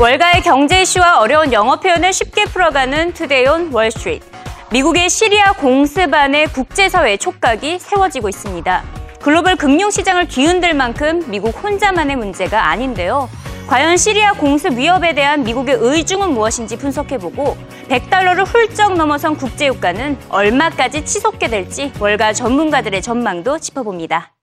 월가의 0.00 0.42
경제 0.42 0.82
이슈와 0.82 1.18
어려운 1.18 1.52
영어 1.52 1.80
표현을 1.80 2.12
쉽게 2.12 2.44
풀어가는 2.44 3.14
Today 3.14 3.48
on 3.48 3.72
Wall 3.72 3.91
Street. 3.91 4.24
미국의 4.70 5.10
시리아 5.10 5.52
공습안에 5.54 6.46
국제사회의 6.46 7.18
촉각이 7.18 7.80
세워지고 7.80 8.28
있습니다. 8.28 8.84
글로벌 9.20 9.56
금융시장을 9.56 10.28
뒤흔들 10.28 10.74
만큼 10.74 11.24
미국 11.28 11.48
혼자만의 11.64 12.14
문제가 12.14 12.68
아닌데요. 12.68 13.28
과연 13.66 13.96
시리아 13.96 14.34
공습 14.34 14.74
위협에 14.74 15.14
대한 15.14 15.42
미국의 15.42 15.74
의중은 15.80 16.32
무엇인지 16.32 16.78
분석해보고 16.78 17.56
100달러를 17.88 18.46
훌쩍 18.46 18.94
넘어선 18.94 19.36
국제유가는 19.36 20.16
얼마까지 20.28 21.04
치솟게 21.04 21.48
될지 21.48 21.92
월가 21.98 22.34
전문가들의 22.34 23.02
전망도 23.02 23.58
짚어봅니다. 23.58 24.37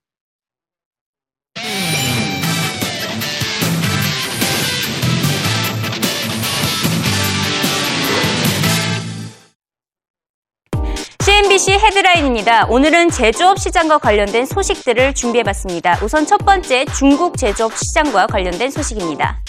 CNBC 11.36 11.74
헤드라인입니다. 11.74 12.68
오늘은 12.70 13.10
제조업 13.10 13.60
시장과 13.60 13.98
관련된 13.98 14.46
소식들을 14.46 15.14
준비해봤습니다. 15.16 16.00
우선 16.02 16.26
첫 16.26 16.38
번째 16.38 16.86
중국 16.98 17.38
제조업 17.38 17.76
시장과 17.76 18.28
관련된 18.28 18.72
소식입니다. 18.72 19.42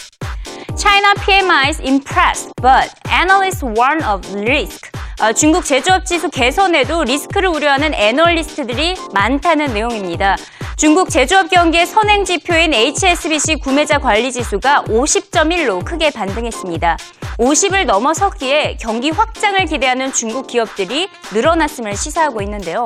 China 0.77 1.15
PMI 1.25 1.69
is 1.69 1.81
impressed, 1.81 2.51
but 2.61 2.91
analysts 3.09 3.65
warn 3.65 4.03
of 4.03 4.29
risk. 4.37 4.91
어, 5.21 5.33
중국 5.33 5.65
제조업 5.65 6.05
지수 6.05 6.29
개선에도 6.29 7.05
리스크를 7.05 7.51
우려하는 7.51 7.95
애널리스트들이 7.95 8.97
많다는 9.15 9.73
내용입니다. 9.73 10.37
중국 10.77 11.09
제조업 11.09 11.49
경기의 11.49 11.87
선행 11.87 12.27
지표인 12.27 12.75
HSBC 12.75 13.57
구매자 13.61 13.99
관리 13.99 14.31
지수가 14.31 14.85
50.1로 14.89 15.83
크게 15.83 16.11
반등했습니다. 16.11 16.99
50을 17.39 17.87
넘어섰기에 17.87 18.77
경기 18.79 19.09
확장을 19.09 19.65
기대하는 19.65 20.13
중국 20.13 20.47
기업들이 20.47 21.09
늘어났음을 21.33 21.97
시사하고 21.97 22.43
있는데요. 22.43 22.85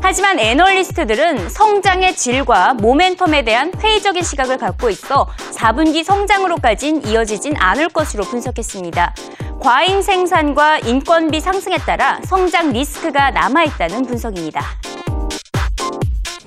하지만 0.00 0.40
애널리스트들은 0.40 1.48
성장의 1.48 2.16
질과 2.16 2.74
모멘텀에 2.76 3.44
대한 3.44 3.72
회의적인 3.78 4.24
시각을 4.24 4.58
갖고 4.58 4.90
있어 4.90 5.28
4분기 5.52 6.02
성장으로까진 6.02 7.06
이어지진 7.06 7.54
않을 7.56 7.90
것으로 7.90 8.24
분석했습니다. 8.24 9.14
과잉 9.60 10.02
생산과 10.02 10.80
인건비 10.80 11.40
상승에 11.40 11.76
따라 11.78 12.18
성장 12.24 12.72
리스크가 12.72 13.30
남아있다는 13.30 14.06
분석입니다. 14.06 14.64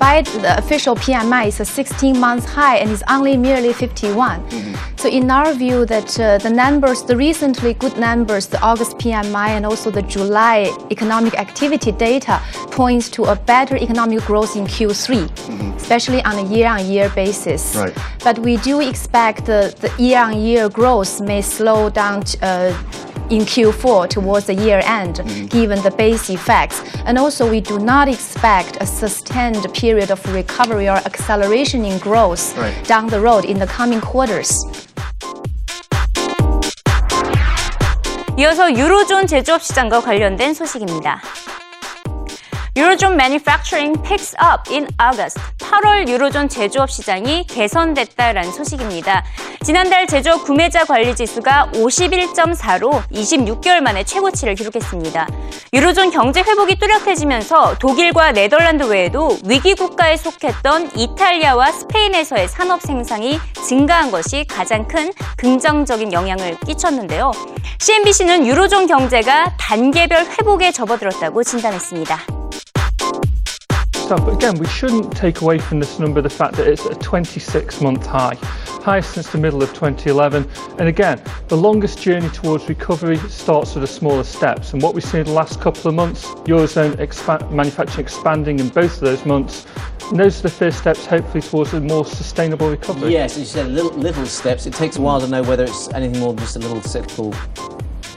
By 0.01 0.23
the 0.23 0.57
official 0.57 0.95
PMI 0.95 1.49
is 1.49 1.59
a 1.59 1.65
16 1.65 2.19
month 2.19 2.45
high 2.49 2.77
and 2.77 2.89
is 2.89 3.03
only 3.07 3.37
merely 3.37 3.71
51. 3.71 4.41
Mm-hmm. 4.49 4.97
So 4.97 5.07
in 5.07 5.29
our 5.29 5.53
view 5.53 5.85
that 5.85 6.19
uh, 6.19 6.39
the 6.39 6.49
numbers, 6.49 7.03
the 7.03 7.15
recently 7.15 7.75
good 7.75 7.95
numbers, 7.99 8.47
the 8.47 8.59
August 8.63 8.97
PMI 8.97 9.49
and 9.49 9.63
also 9.63 9.91
the 9.91 10.01
July 10.01 10.75
economic 10.89 11.39
activity 11.39 11.91
data 11.91 12.41
points 12.71 13.09
to 13.09 13.25
a 13.25 13.35
better 13.35 13.75
economic 13.77 14.25
growth 14.25 14.55
in 14.55 14.65
Q3, 14.65 15.27
mm-hmm. 15.27 15.77
especially 15.77 16.23
on 16.23 16.35
a 16.39 16.45
year-on-year 16.51 17.11
basis. 17.11 17.75
Right. 17.75 17.95
But 18.23 18.39
we 18.39 18.57
do 18.57 18.81
expect 18.81 19.45
the, 19.45 19.71
the 19.81 20.03
year-on-year 20.03 20.69
growth 20.69 21.21
may 21.21 21.43
slow 21.43 21.91
down 21.91 22.23
uh, 22.41 22.73
in 23.30 23.42
Q4 23.42 24.08
towards 24.08 24.46
the 24.46 24.54
year 24.54 24.80
end, 24.84 25.16
mm-hmm. 25.16 25.46
given 25.46 25.82
the 25.82 25.90
base 25.90 26.30
effects. 26.30 26.82
And 27.04 27.18
also, 27.18 27.48
we 27.50 27.60
do 27.60 27.78
not 27.78 28.08
expect 28.08 28.78
a 28.80 28.86
sustained 28.86 29.66
period 29.74 30.10
of 30.10 30.20
recovery 30.32 30.88
or 30.88 30.96
acceleration 31.04 31.84
in 31.84 31.98
growth 31.98 32.56
right. 32.56 32.74
down 32.86 33.08
the 33.08 33.20
road 33.20 33.44
in 33.44 33.58
the 33.58 33.66
coming 33.66 34.00
quarters. 34.00 34.52
이어서 38.38 38.70
유로존 38.70 39.26
제조업 39.26 39.62
시장과 39.62 40.02
관련된 40.02 40.52
소식입니다. 40.52 41.22
Eurozone 42.73 43.15
manufacturing 43.15 44.01
picks 44.01 44.33
up 44.39 44.71
in 44.71 44.87
August. 44.97 45.37
8월 45.57 46.07
유로존 46.07 46.47
제조업 46.47 46.89
시장이 46.89 47.45
개선됐다라는 47.47 48.49
소식입니다. 48.53 49.25
지난달 49.61 50.07
제조업 50.07 50.45
구매자 50.45 50.85
관리 50.85 51.13
지수가 51.13 51.71
51.4로 51.73 53.03
26개월 53.11 53.81
만에 53.81 54.05
최고치를 54.05 54.55
기록했습니다. 54.55 55.27
유로존 55.73 56.11
경제 56.11 56.41
회복이 56.41 56.77
뚜렷해지면서 56.79 57.77
독일과 57.77 58.31
네덜란드 58.31 58.83
외에도 58.83 59.37
위기 59.45 59.75
국가에 59.75 60.15
속했던 60.15 60.91
이탈리아와 60.95 61.73
스페인에서의 61.73 62.47
산업 62.47 62.81
생산이 62.81 63.37
증가한 63.67 64.11
것이 64.11 64.45
가장 64.45 64.87
큰 64.87 65.11
긍정적인 65.35 66.13
영향을 66.13 66.57
끼쳤는데요. 66.65 67.33
CNBC는 67.79 68.47
유로존 68.47 68.87
경제가 68.87 69.57
단계별 69.59 70.25
회복에 70.25 70.71
접어들었다고 70.71 71.43
진단했습니다. 71.43 72.40
But 74.17 74.33
again, 74.33 74.57
we 74.57 74.67
shouldn't 74.67 75.15
take 75.15 75.39
away 75.39 75.57
from 75.57 75.79
this 75.79 75.97
number 75.97 76.21
the 76.21 76.29
fact 76.29 76.55
that 76.55 76.67
it's 76.67 76.85
a 76.85 76.95
26 76.95 77.79
month 77.79 78.05
high, 78.05 78.35
highest 78.83 79.13
since 79.13 79.29
the 79.29 79.37
middle 79.37 79.63
of 79.63 79.69
2011. 79.69 80.49
And 80.79 80.89
again, 80.89 81.21
the 81.47 81.55
longest 81.55 82.01
journey 82.01 82.27
towards 82.29 82.67
recovery 82.67 83.17
starts 83.29 83.73
with 83.73 83.83
the 83.83 83.87
smaller 83.87 84.25
steps. 84.25 84.73
And 84.73 84.81
what 84.81 84.93
we've 84.93 85.03
seen 85.03 85.21
in 85.21 85.27
the 85.27 85.33
last 85.33 85.61
couple 85.61 85.87
of 85.87 85.95
months, 85.95 86.25
Eurozone 86.45 86.95
expa- 86.95 87.49
manufacturing 87.51 88.05
expanding 88.05 88.59
in 88.59 88.67
both 88.67 88.95
of 88.95 88.99
those 88.99 89.25
months. 89.25 89.65
And 90.09 90.19
those 90.19 90.39
are 90.39 90.43
the 90.43 90.49
first 90.49 90.79
steps, 90.79 91.05
hopefully, 91.05 91.41
towards 91.41 91.73
a 91.73 91.79
more 91.79 92.03
sustainable 92.03 92.69
recovery. 92.69 93.13
Yes, 93.13 93.33
as 93.33 93.39
you 93.39 93.45
said, 93.45 93.67
little, 93.67 93.91
little 93.91 94.25
steps. 94.25 94.65
It 94.65 94.73
takes 94.73 94.97
a 94.97 95.01
while 95.01 95.21
to 95.21 95.27
know 95.27 95.41
whether 95.41 95.63
it's 95.63 95.89
anything 95.93 96.19
more 96.19 96.33
than 96.33 96.39
just 96.39 96.57
a 96.57 96.59
little 96.59 96.81
cyclical 96.81 97.33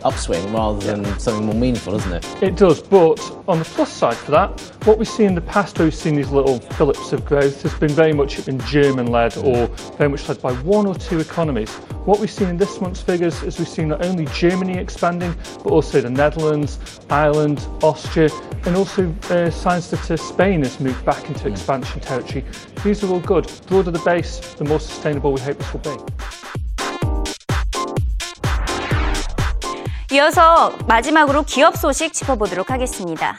upswing 0.05 0.53
rather 0.53 0.79
than 0.87 1.03
yeah. 1.03 1.17
something 1.17 1.47
more 1.47 1.55
meaningful, 1.55 1.93
doesn't 1.93 2.13
it? 2.13 2.43
It 2.43 2.57
does, 2.57 2.81
but 2.81 3.19
on 3.49 3.59
the 3.59 3.65
plus 3.65 3.93
side 3.93 4.17
for 4.17 4.31
that, 4.33 4.61
what 4.85 4.99
we 4.99 5.05
see 5.05 5.25
in 5.25 5.35
the 5.35 5.41
past 5.41 5.79
where 5.79 5.87
we've 5.87 5.95
seen 5.95 6.15
these 6.15 6.31
little 6.31 6.59
fillip 6.61 7.13
of 7.13 7.25
growth 7.25 7.63
has 7.63 7.75
been 7.75 7.91
very 7.91 8.13
much 8.13 8.45
been 8.45 8.61
German 8.61 9.07
led 9.07 9.37
or 9.39 9.67
very 9.97 10.11
much 10.11 10.29
led 10.29 10.41
by 10.43 10.53
one 10.63 10.87
or 10.87 10.95
two 10.95 11.21
economies. 11.21 11.71
What 12.05 12.21
we've 12.21 12.31
seen 12.31 12.49
in 12.49 12.59
this 12.59 12.81
month's 12.81 13.01
figures 13.01 13.43
is 13.43 13.59
we've 13.59 13.69
seen 13.69 13.89
not 13.89 14.05
only 14.05 14.27
Germany 14.27 14.77
expanding, 14.79 15.35
but 15.63 15.73
also 15.73 16.01
the 16.01 16.11
Netherlands, 16.11 17.01
Ireland, 17.09 17.67
Austria, 17.83 18.29
and 18.67 18.77
also 18.77 19.15
uh, 19.31 19.51
signs 19.51 19.91
that 19.91 20.11
uh, 20.11 20.17
Spain 20.17 20.63
has 20.63 20.79
moved 20.81 21.05
back 21.05 21.27
into 21.29 21.49
expansion 21.49 22.01
territory. 22.01 22.45
These 22.83 23.05
are 23.05 23.11
all 23.11 23.21
good. 23.21 23.47
The 23.47 23.69
broader 23.69 23.91
the 23.91 23.99
base, 24.01 24.55
the 24.55 24.65
more 24.65 24.81
sustainable 24.81 25.33
we 25.33 25.41
hope 25.41 25.59
this 25.59 25.73
will 25.73 25.81
be. 25.81 26.64
이어서 30.15 30.73
마지막으로 30.87 31.43
기업 31.43 31.77
소식 31.77 32.13
짚어보도록 32.13 32.71
하겠습니다. 32.71 33.37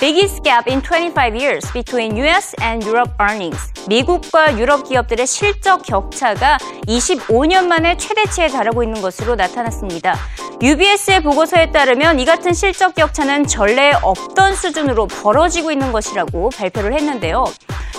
Biggest 0.00 0.42
gap 0.42 0.68
in 0.68 0.82
25 0.82 1.36
years 1.36 1.72
between 1.72 2.16
US 2.16 2.56
and 2.60 2.84
Europe 2.84 3.12
earnings. 3.20 3.72
미국과 3.86 4.58
유럽 4.58 4.88
기업들의 4.88 5.24
실적 5.28 5.84
격차가 5.84 6.58
25년 6.88 7.68
만에 7.68 7.96
최대치에 7.96 8.48
달하고 8.48 8.82
있는 8.82 9.00
것으로 9.00 9.36
나타났습니다. 9.36 10.16
UBS의 10.60 11.22
보고서에 11.22 11.70
따르면 11.70 12.18
이 12.18 12.24
같은 12.24 12.54
실적 12.54 12.96
격차는 12.96 13.46
전례 13.46 13.92
없던 14.02 14.56
수준으로 14.56 15.06
벌어지고 15.06 15.70
있는 15.70 15.92
것이라고 15.92 16.50
발표를 16.50 16.92
했는데요. 16.92 17.44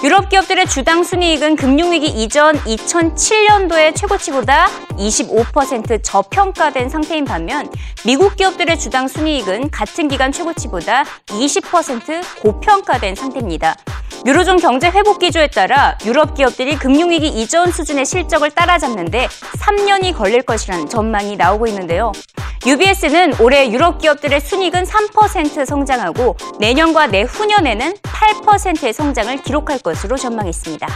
유럽 0.02 0.30
기업들의 0.30 0.66
주당 0.68 1.04
순이익은 1.04 1.58
금융위기 1.58 2.08
이전 2.08 2.56
2007년도의 2.60 3.94
최고치보다 3.94 4.68
25% 4.92 6.02
저평가된 6.02 6.88
상태인 6.88 7.26
반면 7.26 7.70
미국 8.06 8.38
기업들의 8.38 8.80
주당 8.80 9.10
순이익은 9.10 9.72
같은 9.72 10.08
기간 10.08 10.32
최고치보다 10.32 11.04
20% 11.26 12.42
고평가된 12.42 13.16
상태입니다. 13.16 13.76
유로존 14.26 14.58
경제 14.58 14.90
회복 14.90 15.20
기조에 15.20 15.48
따라 15.48 15.98
유럽 16.06 16.34
기업들이 16.34 16.78
금융위기 16.78 17.28
이전 17.28 17.70
수준의 17.70 18.06
실적을 18.06 18.52
따라잡는데 18.52 19.28
3년이 19.28 20.16
걸릴 20.16 20.44
것이라는 20.44 20.88
전망이 20.88 21.36
나오고 21.36 21.68
있는데요. 21.68 22.14
UBS는 22.66 23.40
올해 23.40 23.72
유럽 23.72 24.00
기업들의 24.00 24.42
순이익은 24.42 24.84
3% 24.84 25.66
성장하고 25.66 26.36
내년과 26.60 27.08
내후년에는 27.08 27.94
8%의 28.04 28.92
성장을 28.92 29.42
기록할 29.44 29.80
것 29.80 29.89
으로 30.05 30.17
전망했습니다. 30.17 30.87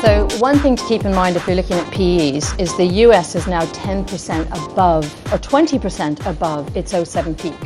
So 0.00 0.28
one 0.38 0.58
thing 0.60 0.76
to 0.76 0.84
keep 0.86 1.04
in 1.04 1.12
mind 1.12 1.36
if 1.36 1.46
you're 1.48 1.56
looking 1.56 1.78
at 1.78 1.90
PEs 1.90 2.54
is 2.58 2.76
the 2.76 2.86
US 3.06 3.34
is 3.34 3.48
now 3.48 3.64
10% 3.72 4.06
above 4.52 5.04
or 5.32 5.38
20% 5.38 6.24
above 6.26 6.76
its 6.76 6.92
07 6.92 7.34
peak. 7.34 7.58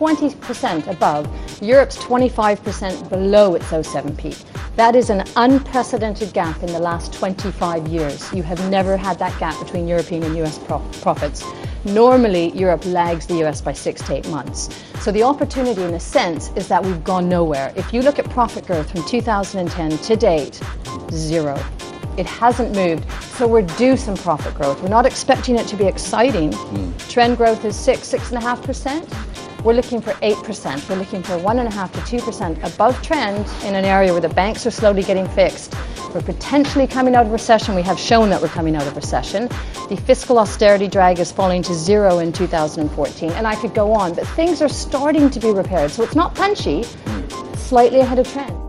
20% 0.00 0.88
above. 0.88 1.28
Europe's 1.62 1.96
25% 1.98 3.08
below 3.08 3.54
its 3.54 3.66
07 3.66 4.16
peak. 4.16 4.36
That 4.76 4.96
is 4.96 5.10
an 5.10 5.24
unprecedented 5.36 6.32
gap 6.32 6.62
in 6.62 6.72
the 6.72 6.78
last 6.78 7.12
25 7.12 7.86
years. 7.88 8.32
You 8.32 8.42
have 8.42 8.60
never 8.70 8.96
had 8.96 9.18
that 9.18 9.38
gap 9.38 9.58
between 9.62 9.86
European 9.86 10.22
and 10.22 10.36
US 10.38 10.58
profits. 11.02 11.44
Normally, 11.85 12.51
Europe 12.57 12.83
lags 12.85 13.27
the 13.27 13.43
US 13.45 13.61
by 13.61 13.71
six 13.71 14.01
to 14.03 14.15
eight 14.15 14.27
months. 14.29 14.69
So 15.01 15.11
the 15.11 15.21
opportunity, 15.21 15.83
in 15.83 15.93
a 15.93 15.99
sense, 15.99 16.49
is 16.55 16.67
that 16.67 16.83
we've 16.83 17.03
gone 17.03 17.29
nowhere. 17.29 17.71
If 17.75 17.93
you 17.93 18.01
look 18.01 18.17
at 18.17 18.27
profit 18.31 18.65
growth 18.65 18.89
from 18.89 19.05
2010 19.05 19.97
to 19.97 20.15
date, 20.15 20.59
zero. 21.11 21.63
It 22.17 22.25
hasn't 22.25 22.75
moved, 22.75 23.09
so 23.21 23.45
we're 23.47 23.61
due 23.61 23.97
some 23.97 24.15
profit 24.15 24.55
growth. 24.55 24.81
We're 24.81 24.89
not 24.89 25.05
expecting 25.05 25.57
it 25.57 25.67
to 25.67 25.75
be 25.75 25.85
exciting. 25.85 26.53
Hmm. 26.53 26.97
Trend 27.09 27.37
growth 27.37 27.63
is 27.65 27.75
six, 27.75 28.07
six 28.07 28.29
and 28.29 28.39
a 28.39 28.41
half 28.41 28.63
percent. 28.63 29.07
We're 29.65 29.73
looking 29.73 29.99
for 29.99 30.11
8%. 30.11 30.87
We're 30.87 30.95
looking 30.95 31.23
for 31.23 31.39
1.5 31.39 31.91
to 31.93 32.21
2% 32.21 32.75
above 32.75 33.01
trend 33.01 33.47
in 33.63 33.73
an 33.73 33.83
area 33.83 34.11
where 34.11 34.21
the 34.21 34.29
banks 34.29 34.67
are 34.67 34.71
slowly 34.71 35.01
getting 35.01 35.27
fixed. 35.29 35.73
We're 36.13 36.21
potentially 36.21 36.85
coming 36.85 37.15
out 37.15 37.25
of 37.25 37.31
recession. 37.31 37.73
We 37.73 37.81
have 37.81 37.99
shown 37.99 38.29
that 38.29 38.39
we're 38.43 38.47
coming 38.47 38.75
out 38.75 38.85
of 38.85 38.95
recession. 38.95 39.47
The 39.89 39.99
fiscal 40.05 40.37
austerity 40.37 40.87
drag 40.87 41.17
is 41.17 41.31
falling 41.31 41.63
to 41.63 41.73
zero 41.73 42.19
in 42.19 42.31
2014. 42.31 43.31
And 43.31 43.47
I 43.47 43.55
could 43.55 43.73
go 43.73 43.91
on, 43.91 44.13
but 44.13 44.27
things 44.27 44.61
are 44.61 44.69
starting 44.69 45.31
to 45.31 45.39
be 45.39 45.49
repaired. 45.49 45.89
So 45.89 46.03
it's 46.03 46.15
not 46.15 46.35
punchy, 46.35 46.83
slightly 47.55 48.01
ahead 48.01 48.19
of 48.19 48.31
trend. 48.31 48.64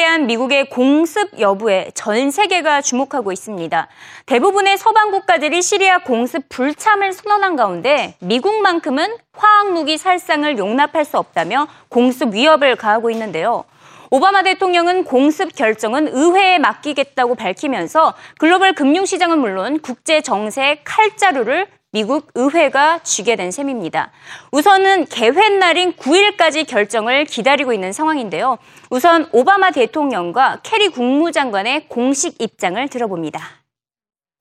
대한 0.00 0.26
미국의 0.26 0.70
공습 0.70 1.38
여부에 1.38 1.90
전 1.92 2.30
세계가 2.30 2.80
주목하고 2.80 3.32
있습니다. 3.32 3.86
대부분의 4.24 4.78
서방 4.78 5.10
국가들이 5.10 5.60
시리아 5.60 5.98
공습 5.98 6.48
불참을 6.48 7.12
선언한 7.12 7.54
가운데 7.54 8.14
미국만큼은 8.20 9.14
화학 9.34 9.72
무기 9.74 9.98
살상을 9.98 10.56
용납할 10.56 11.04
수 11.04 11.18
없다며 11.18 11.68
공습 11.90 12.32
위협을 12.32 12.76
가하고 12.76 13.10
있는데요. 13.10 13.64
오바마 14.10 14.42
대통령은 14.42 15.04
공습 15.04 15.54
결정은 15.54 16.08
의회에 16.10 16.58
맡기겠다고 16.58 17.34
밝히면서 17.34 18.14
글로벌 18.38 18.72
금융시장은 18.72 19.38
물론 19.38 19.80
국제 19.80 20.22
정세의 20.22 20.80
칼자루를 20.82 21.66
미국 21.92 22.30
의회가 22.36 23.00
쥐게 23.02 23.34
된 23.34 23.50
셈입니다. 23.50 24.12
우선은 24.52 25.06
개회 25.06 25.48
날인 25.48 25.94
9일까지 25.94 26.64
결정을 26.64 27.24
기다리고 27.24 27.72
있는 27.72 27.92
상황인데요. 27.92 28.58
우선 28.90 29.28
오바마 29.32 29.72
대통령과 29.72 30.60
케리 30.62 30.90
국무장관의 30.90 31.88
공식 31.88 32.40
입장을 32.40 32.86
들어봅니다. 32.88 33.40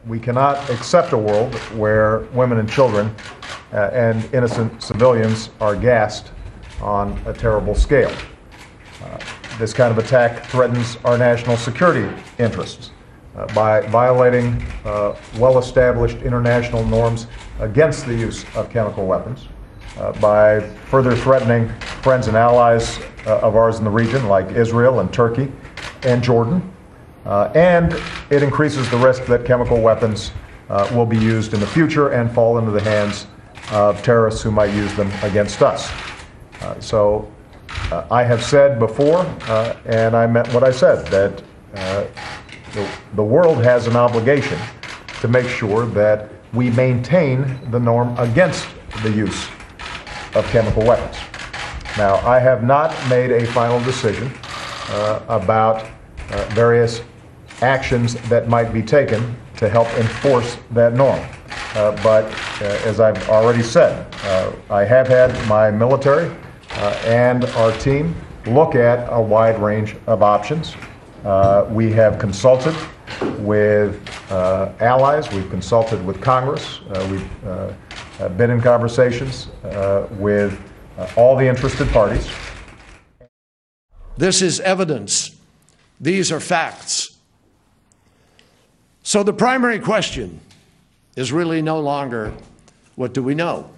We 0.08 0.20
cannot 0.22 0.60
accept 0.70 1.12
a 1.14 1.20
world 1.20 1.58
where 1.76 2.28
women 2.36 2.60
and 2.60 2.72
children 2.72 3.10
uh, 3.74 3.90
and 3.94 4.24
innocent 4.32 4.80
civilians 4.80 5.50
are 5.60 5.76
gassed 5.76 6.32
on 6.82 7.18
a 7.26 7.34
terrible 7.34 7.74
scale. 7.74 8.14
Uh, 9.02 9.18
this 9.58 9.74
kind 9.74 9.92
of 9.92 9.98
attack 9.98 10.46
threatens 10.46 11.00
our 11.04 11.18
national 11.18 11.58
security 11.58 12.08
interests. 12.38 12.92
Uh, 13.40 13.46
by 13.54 13.80
violating 13.88 14.62
uh, 14.84 15.16
well 15.38 15.60
established 15.60 16.18
international 16.24 16.84
norms 16.86 17.28
against 17.62 18.06
the 18.06 18.14
use 18.14 18.44
of 18.54 18.70
chemical 18.70 19.08
weapons, 19.08 19.48
uh, 19.98 20.12
by 20.20 20.60
further 20.88 21.16
threatening 21.16 21.70
friends 22.02 22.28
and 22.28 22.36
allies 22.36 23.00
uh, 23.26 23.40
of 23.40 23.56
ours 23.56 23.78
in 23.78 23.86
the 23.86 23.90
region, 23.90 24.28
like 24.28 24.50
Israel 24.52 25.00
and 25.00 25.14
Turkey 25.14 25.50
and 26.04 26.22
Jordan. 26.22 26.62
Uh, 27.26 27.50
and 27.56 27.94
it 28.30 28.44
increases 28.44 28.90
the 28.92 28.98
risk 28.98 29.24
that 29.28 29.46
chemical 29.46 29.80
weapons 29.80 30.32
uh, 30.70 30.90
will 30.94 31.06
be 31.06 31.18
used 31.18 31.54
in 31.54 31.62
the 31.62 31.68
future 31.68 32.10
and 32.10 32.30
fall 32.34 32.58
into 32.58 32.72
the 32.72 32.82
hands 32.82 33.26
of 33.72 34.04
terrorists 34.04 34.42
who 34.42 34.52
might 34.52 34.74
use 34.74 34.94
them 34.96 35.10
against 35.24 35.62
us. 35.62 35.90
so 36.82 37.32
I 38.12 38.22
have 38.24 38.44
said 38.44 38.80
before, 38.80 39.26
and 39.86 40.14
I 40.14 40.28
meant 40.28 40.54
what 40.54 40.64
I 40.66 40.72
said, 40.72 41.08
that 41.08 41.42
the, 42.74 42.90
the 43.16 43.24
world 43.24 43.64
has 43.64 43.88
an 43.88 43.96
obligation 43.96 44.60
to 45.22 45.28
make 45.28 45.48
sure 45.48 45.86
that 45.88 46.30
we 46.54 46.70
maintain 46.72 47.60
the 47.72 47.80
norm 47.80 48.18
against 48.18 48.68
the 49.04 49.12
use 49.12 49.48
of 50.36 50.46
chemical 50.52 50.86
weapons. 50.86 51.18
Now, 51.98 52.16
I 52.18 52.40
have 52.40 52.64
not 52.64 52.96
made 53.10 53.32
a 53.32 53.46
final 53.48 53.80
decision 53.82 54.32
uh, 54.90 55.22
about 55.28 55.84
uh, 56.32 56.46
various 56.50 57.02
actions 57.62 58.16
that 58.30 58.48
might 58.48 58.72
be 58.72 58.82
taken 58.82 59.36
to 59.58 59.68
help 59.68 59.88
enforce 59.98 60.58
that 60.72 60.94
norm. 60.94 61.20
Uh, 61.76 61.92
but 62.04 62.26
uh, 62.62 62.66
as 62.86 63.00
I've 63.00 63.30
already 63.30 63.62
said, 63.62 64.08
uh, 64.24 64.52
I 64.70 64.84
have 64.84 65.08
had 65.08 65.32
my 65.48 65.70
military 65.70 66.34
uh, 66.72 67.02
and 67.06 67.46
our 67.46 67.72
team 67.74 68.16
look 68.48 68.76
at 68.76 69.08
a 69.12 69.22
wide 69.22 69.60
range 69.62 69.96
of 70.08 70.24
options. 70.24 70.76
Uh, 71.26 71.68
we 71.70 71.92
have 71.92 72.18
consulted 72.18 72.74
with 73.40 74.02
uh, 74.32 74.72
allies, 74.80 75.30
we've 75.34 75.50
consulted 75.50 76.04
with 76.06 76.22
Congress, 76.22 76.80
uh, 76.92 77.08
we've 77.12 77.46
uh, 77.46 78.30
been 78.38 78.50
in 78.50 78.62
conversations 78.62 79.48
uh, 79.66 80.08
with 80.12 80.58
all 81.18 81.36
the 81.36 81.46
interested 81.46 81.90
parties. 81.90 82.30
This 84.18 84.42
is 84.42 84.62
evidence. 84.62 85.36
These 86.00 86.32
are 86.32 86.40
facts. 86.40 87.18
So 89.04 89.22
the 89.22 89.34
primary 89.34 89.80
question 89.80 90.40
is 91.18 91.34
really 91.34 91.62
no 91.62 91.82
longer 91.82 92.34
what 92.96 93.14
do 93.14 93.22
we 93.22 93.36
know? 93.36 93.70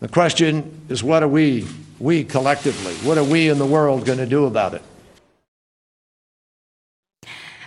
The 0.00 0.08
question 0.08 0.80
is 0.88 1.04
what 1.04 1.22
are 1.22 1.28
we, 1.28 1.66
we 2.00 2.24
collectively, 2.24 2.94
what 3.08 3.16
are 3.16 3.24
we 3.24 3.48
in 3.48 3.58
the 3.58 3.66
world 3.66 4.04
going 4.04 4.18
to 4.18 4.26
do 4.26 4.46
about 4.46 4.74
it? 4.74 4.82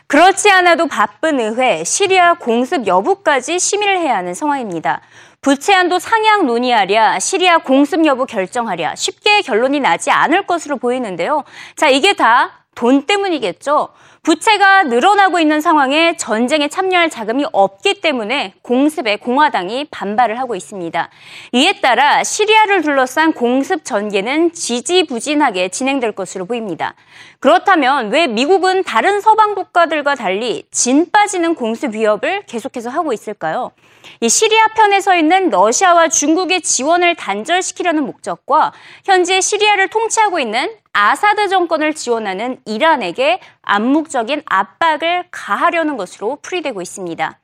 그렇지 0.09 0.49
않아도 0.49 0.87
바쁜 0.87 1.39
의회, 1.39 1.83
시리아 1.83 2.33
공습 2.33 2.87
여부까지 2.87 3.59
심의를 3.59 3.99
해야 3.99 4.17
하는 4.17 4.33
상황입니다. 4.33 5.01
부채한도 5.41 5.99
상향 5.99 6.47
논의하랴, 6.47 7.19
시리아 7.19 7.59
공습 7.59 8.03
여부 8.07 8.25
결정하랴, 8.25 8.95
쉽게 8.95 9.43
결론이 9.43 9.79
나지 9.79 10.09
않을 10.09 10.47
것으로 10.47 10.77
보이는데요. 10.77 11.43
자, 11.75 11.89
이게 11.89 12.13
다 12.13 12.59
돈 12.79 13.01
때문이겠죠. 13.01 13.89
부채가 14.21 14.83
늘어나고 14.83 15.39
있는 15.39 15.61
상황에 15.61 16.17
전쟁에 16.17 16.67
참여할 16.67 17.09
자금이 17.09 17.45
없기 17.51 18.01
때문에 18.01 18.53
공습에 18.61 19.15
공화당이 19.15 19.85
반발을 19.91 20.39
하고 20.39 20.55
있습니다. 20.55 21.09
이에 21.53 21.79
따라 21.81 22.23
시리아를 22.23 22.81
둘러싼 22.81 23.31
공습 23.33 23.85
전개는 23.85 24.51
지지부진하게 24.53 25.69
진행될 25.69 26.11
것으로 26.11 26.45
보입니다. 26.45 26.95
그렇다면 27.39 28.11
왜 28.11 28.27
미국은 28.27 28.83
다른 28.83 29.21
서방 29.21 29.55
국가들과 29.55 30.15
달리 30.15 30.63
진 30.71 31.09
빠지는 31.09 31.55
공습 31.55 31.93
위협을 31.93 32.43
계속해서 32.45 32.89
하고 32.89 33.13
있을까요? 33.13 33.71
이 34.21 34.27
시리아 34.27 34.67
편에 34.75 34.99
서 34.99 35.15
있는 35.15 35.49
러시아와 35.49 36.09
중국의 36.09 36.61
지원을 36.61 37.15
단절시키려는 37.15 38.05
목적과 38.05 38.73
현재 39.05 39.39
시리아를 39.39 39.87
통치하고 39.87 40.39
있는 40.39 40.75
아사드 40.91 41.47
정권을 41.47 41.95
지원하는 41.95 42.59
이란에게 42.65 43.39
암묵적인 43.61 44.41
압박을 44.45 45.27
가하려는 45.31 45.95
것으로 45.95 46.39
풀이되고 46.41 46.81
있습니다. 46.81 47.39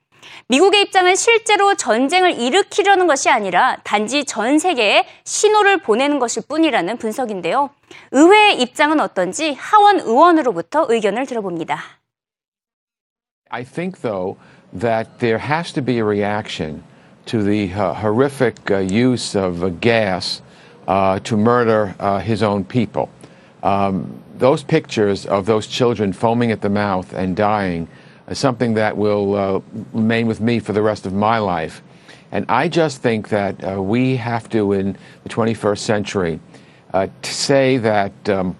미국의 0.48 0.82
입장은 0.82 1.16
실제로 1.16 1.76
전쟁을 1.76 2.38
일으키려는 2.40 3.08
것이 3.08 3.30
아니라 3.30 3.78
단지 3.86 4.26
전 4.26 4.60
세계에 4.60 5.08
신호를 5.24 5.78
보내는 5.78 6.20
것일 6.20 6.44
뿐이라는 6.50 6.98
분석인데요. 6.98 7.70
의회의 8.12 8.60
입장은 8.60 9.00
어떤지 9.00 9.54
하원 9.54 10.02
의원으로부터 10.02 10.88
의견을 10.90 11.26
들어봅니다. 11.26 11.80
I 13.50 13.64
think 13.64 14.02
though 14.02 14.38
that 14.74 15.20
there 15.20 15.38
has 15.38 15.72
to 15.74 15.82
be 15.82 16.00
a 16.00 16.04
reaction 16.04 16.84
to 17.28 17.44
the 17.44 17.74
uh, 17.74 17.94
horrific 17.94 18.70
uh, 18.70 18.78
use 18.78 19.36
of 19.36 19.64
uh, 19.64 19.70
gas 19.70 20.42
to 20.88 21.36
murder 21.36 21.88
his 22.22 22.44
own 22.44 22.64
people. 22.64 23.10
Um, 23.64 24.22
those 24.38 24.62
pictures 24.64 25.26
of 25.26 25.48
those 25.48 25.66
children 25.66 26.14
foaming 26.14 26.52
at 26.52 26.62
the 26.62 26.70
mouth 26.70 27.14
and 27.14 27.36
dying 27.36 27.88
is 28.28 28.38
something 28.38 28.74
that 28.76 28.98
will 28.98 29.36
uh, 29.36 29.62
remain 29.94 30.28
with 30.28 30.42
me 30.42 30.60
for 30.60 30.74
the 30.74 30.82
rest 30.82 31.06
of 31.06 31.14
my 31.14 31.38
life. 31.38 31.82
And 32.32 32.46
I 32.50 32.68
just 32.68 33.02
think 33.02 33.30
that 33.30 33.64
uh, 33.64 33.82
we 33.82 34.18
have 34.18 34.50
to, 34.50 34.74
in 34.74 34.98
the 35.24 35.30
21st 35.30 35.78
century, 35.78 36.40
uh, 36.94 37.08
say 37.24 37.78
that 37.78 38.30
um, 38.30 38.56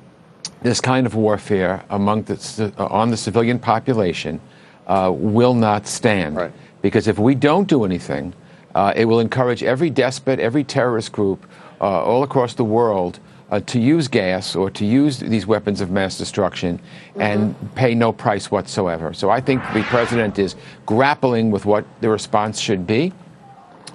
this 0.62 0.82
kind 0.82 1.06
of 1.06 1.16
warfare 1.16 1.84
among 1.90 2.24
the, 2.24 2.74
on 2.78 3.12
the 3.12 3.18
civilian 3.18 3.60
population 3.60 4.40
uh, 4.88 5.12
will 5.14 5.54
not 5.54 5.88
stand. 5.88 6.36
Right. 6.36 6.52
Because 6.82 7.08
if 7.08 7.18
we 7.18 7.36
don't 7.36 7.68
do 7.68 7.84
anything, 7.84 8.34
uh, 8.76 8.94
it 8.96 9.06
will 9.06 9.20
encourage 9.20 9.64
every 9.64 9.90
despot, 9.90 10.40
every 10.40 10.64
terrorist 10.64 11.12
group 11.12 11.46
uh, 11.82 12.04
all 12.04 12.24
across 12.24 12.54
the 12.54 12.64
world 12.64 13.20
uh, 13.52 13.60
to 13.62 13.80
use 13.80 14.08
gas 14.08 14.56
or 14.56 14.70
to 14.72 14.86
use 14.86 15.20
these 15.20 15.48
weapons 15.48 15.82
of 15.82 15.92
mass 15.92 16.18
destruction 16.18 16.78
mm-hmm. 16.78 17.22
and 17.22 17.76
pay 17.76 17.96
no 17.96 18.12
price 18.12 18.52
whatsoever. 18.52 19.14
So 19.14 19.30
I 19.30 19.40
think 19.40 19.62
the 19.74 19.84
president 19.84 20.40
is 20.40 20.56
grappling 20.86 21.52
with 21.52 21.66
what 21.66 21.86
the 22.02 22.10
response 22.10 22.60
should 22.60 22.86
be. 22.86 23.14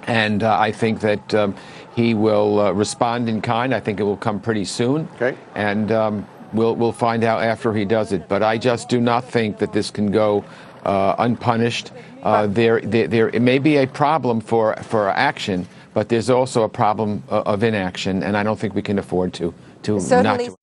And 0.07 0.41
uh, 0.41 0.57
I 0.59 0.71
think 0.71 1.01
that 1.01 1.33
um, 1.35 1.55
he 1.95 2.13
will 2.13 2.59
uh, 2.59 2.71
respond 2.71 3.29
in 3.29 3.41
kind. 3.41 3.73
I 3.73 3.79
think 3.79 3.99
it 3.99 4.03
will 4.03 4.17
come 4.17 4.39
pretty 4.39 4.65
soon. 4.65 5.07
Okay. 5.15 5.37
And 5.53 5.91
um, 5.91 6.27
we'll, 6.53 6.75
we'll 6.75 6.91
find 6.91 7.23
out 7.23 7.43
after 7.43 7.73
he 7.73 7.85
does 7.85 8.11
it. 8.11 8.27
But 8.27 8.41
I 8.41 8.57
just 8.57 8.89
do 8.89 8.99
not 8.99 9.25
think 9.25 9.59
that 9.59 9.73
this 9.73 9.91
can 9.91 10.11
go 10.11 10.43
uh, 10.83 11.15
unpunished. 11.19 11.91
uh, 12.23 12.47
there, 12.47 12.81
there, 12.81 13.07
there 13.07 13.29
it 13.29 13.41
may 13.41 13.59
be 13.59 13.77
a 13.77 13.87
problem 13.87 14.41
for, 14.41 14.75
for 14.83 15.09
action, 15.09 15.67
but 15.93 16.09
there's 16.09 16.29
also 16.29 16.63
a 16.63 16.69
problem 16.69 17.23
uh, 17.29 17.41
of 17.41 17.63
inaction, 17.63 18.23
and 18.23 18.37
I 18.37 18.43
don't 18.43 18.59
think 18.59 18.75
we 18.75 18.81
can 18.81 18.99
afford 18.99 19.33
to, 19.33 19.53
to 19.83 19.93
not 19.93 20.01
Certainly. 20.01 20.45
do 20.45 20.53
it. 20.53 20.60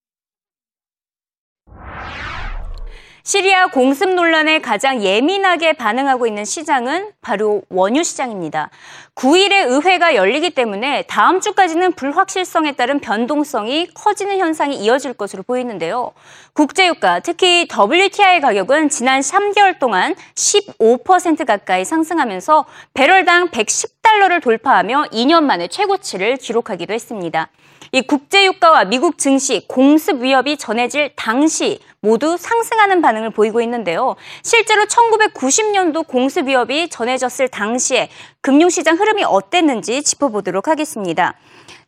시리아 3.29 3.67
공습 3.67 4.09
논란에 4.15 4.59
가장 4.61 5.03
예민하게 5.03 5.75
반응하고 5.75 6.27
있는 6.27 6.47
시장은 6.47 7.11
바로 7.21 7.61
원유 7.69 8.03
시장입니다. 8.03 8.71
9일에 9.17 9.69
의회가 9.69 10.15
열리기 10.15 10.55
때문에 10.55 11.03
다음 11.03 11.39
주까지는 11.39 11.93
불확실성에 11.93 12.73
따른 12.73 13.01
변동성이 13.01 13.87
커지는 13.93 14.39
현상이 14.39 14.77
이어질 14.77 15.13
것으로 15.13 15.43
보이는데요. 15.43 16.13
국제유가, 16.55 17.21
특히 17.21 17.69
WTI 17.71 18.41
가격은 18.41 18.89
지난 18.89 19.21
3개월 19.21 19.79
동안 19.79 20.15
15% 20.35 21.45
가까이 21.45 21.85
상승하면서 21.85 22.65
배럴당 22.95 23.51
110달러를 23.51 24.43
돌파하며 24.43 25.09
2년 25.13 25.43
만에 25.43 25.69
최고치를 25.69 26.39
기록하기도 26.39 26.95
했습니다. 26.95 27.51
이 27.93 28.03
국제유가와 28.03 28.85
미국 28.85 29.19
증시 29.19 29.67
공습 29.67 30.23
위협이 30.23 30.57
전해질 30.59 31.13
당시 31.17 31.81
모두 32.01 32.37
상승하는 32.37 33.03
반응을 33.03 33.31
보이고 33.31 33.61
있는데요. 33.61 34.15
실제로 34.43 34.85
1990년도 34.85 36.07
공습 36.07 36.47
위협이 36.47 36.91
전해졌을 36.91 37.49
당시에 37.49 38.09
금융시장 38.41 38.97
흐름이 38.97 39.25
어땠는지 39.25 40.03
짚어보도록 40.03 40.69
하겠습니다. 40.69 41.35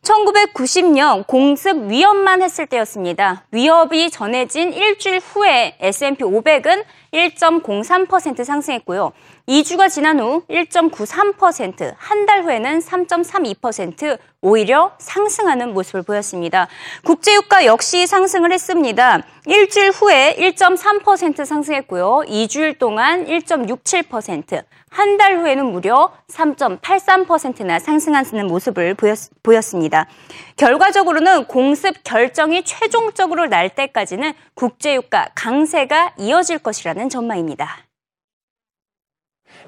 1990년 0.01 1.27
공습 1.27 1.89
위협만 1.89 2.41
했을 2.41 2.65
때였습니다. 2.65 3.43
위협이 3.51 4.09
전해진 4.09 4.73
일주일 4.73 5.19
후에 5.19 5.77
S&P 5.79 6.23
500은 6.23 6.83
1.03% 7.13 8.43
상승했고요. 8.43 9.11
2주가 9.47 9.89
지난 9.89 10.19
후 10.19 10.43
1.93%, 10.49 11.93
한 11.97 12.25
달 12.25 12.43
후에는 12.43 12.79
3.32% 12.79 14.17
오히려 14.41 14.93
상승하는 14.97 15.73
모습을 15.73 16.03
보였습니다. 16.03 16.67
국제유가 17.03 17.65
역시 17.65 18.07
상승을 18.07 18.51
했습니다. 18.51 19.21
일주일 19.45 19.91
후에 19.91 20.35
1.3% 20.39 21.45
상승했고요. 21.45 22.23
2주일 22.27 22.79
동안 22.79 23.25
1.67%, 23.25 24.63
한 24.91 25.17
달 25.17 25.37
후에는 25.37 25.71
무려 25.71 26.11
3.83%나 26.27 27.79
상승하는 27.79 28.47
모습을 28.47 28.93
보였, 28.95 29.17
보였 29.41 29.63
습니다. 29.63 30.07
결과적으로는 30.57 31.45
공습 31.45 32.03
결정이 32.03 32.63
최종적으로 32.63 33.45
날 33.45 33.69
때까지는 33.69 34.33
국제유가 34.53 35.29
강세가 35.35 36.13
이어질 36.17 36.59
것이라는 36.59 37.07
전망입니다. 37.09 37.90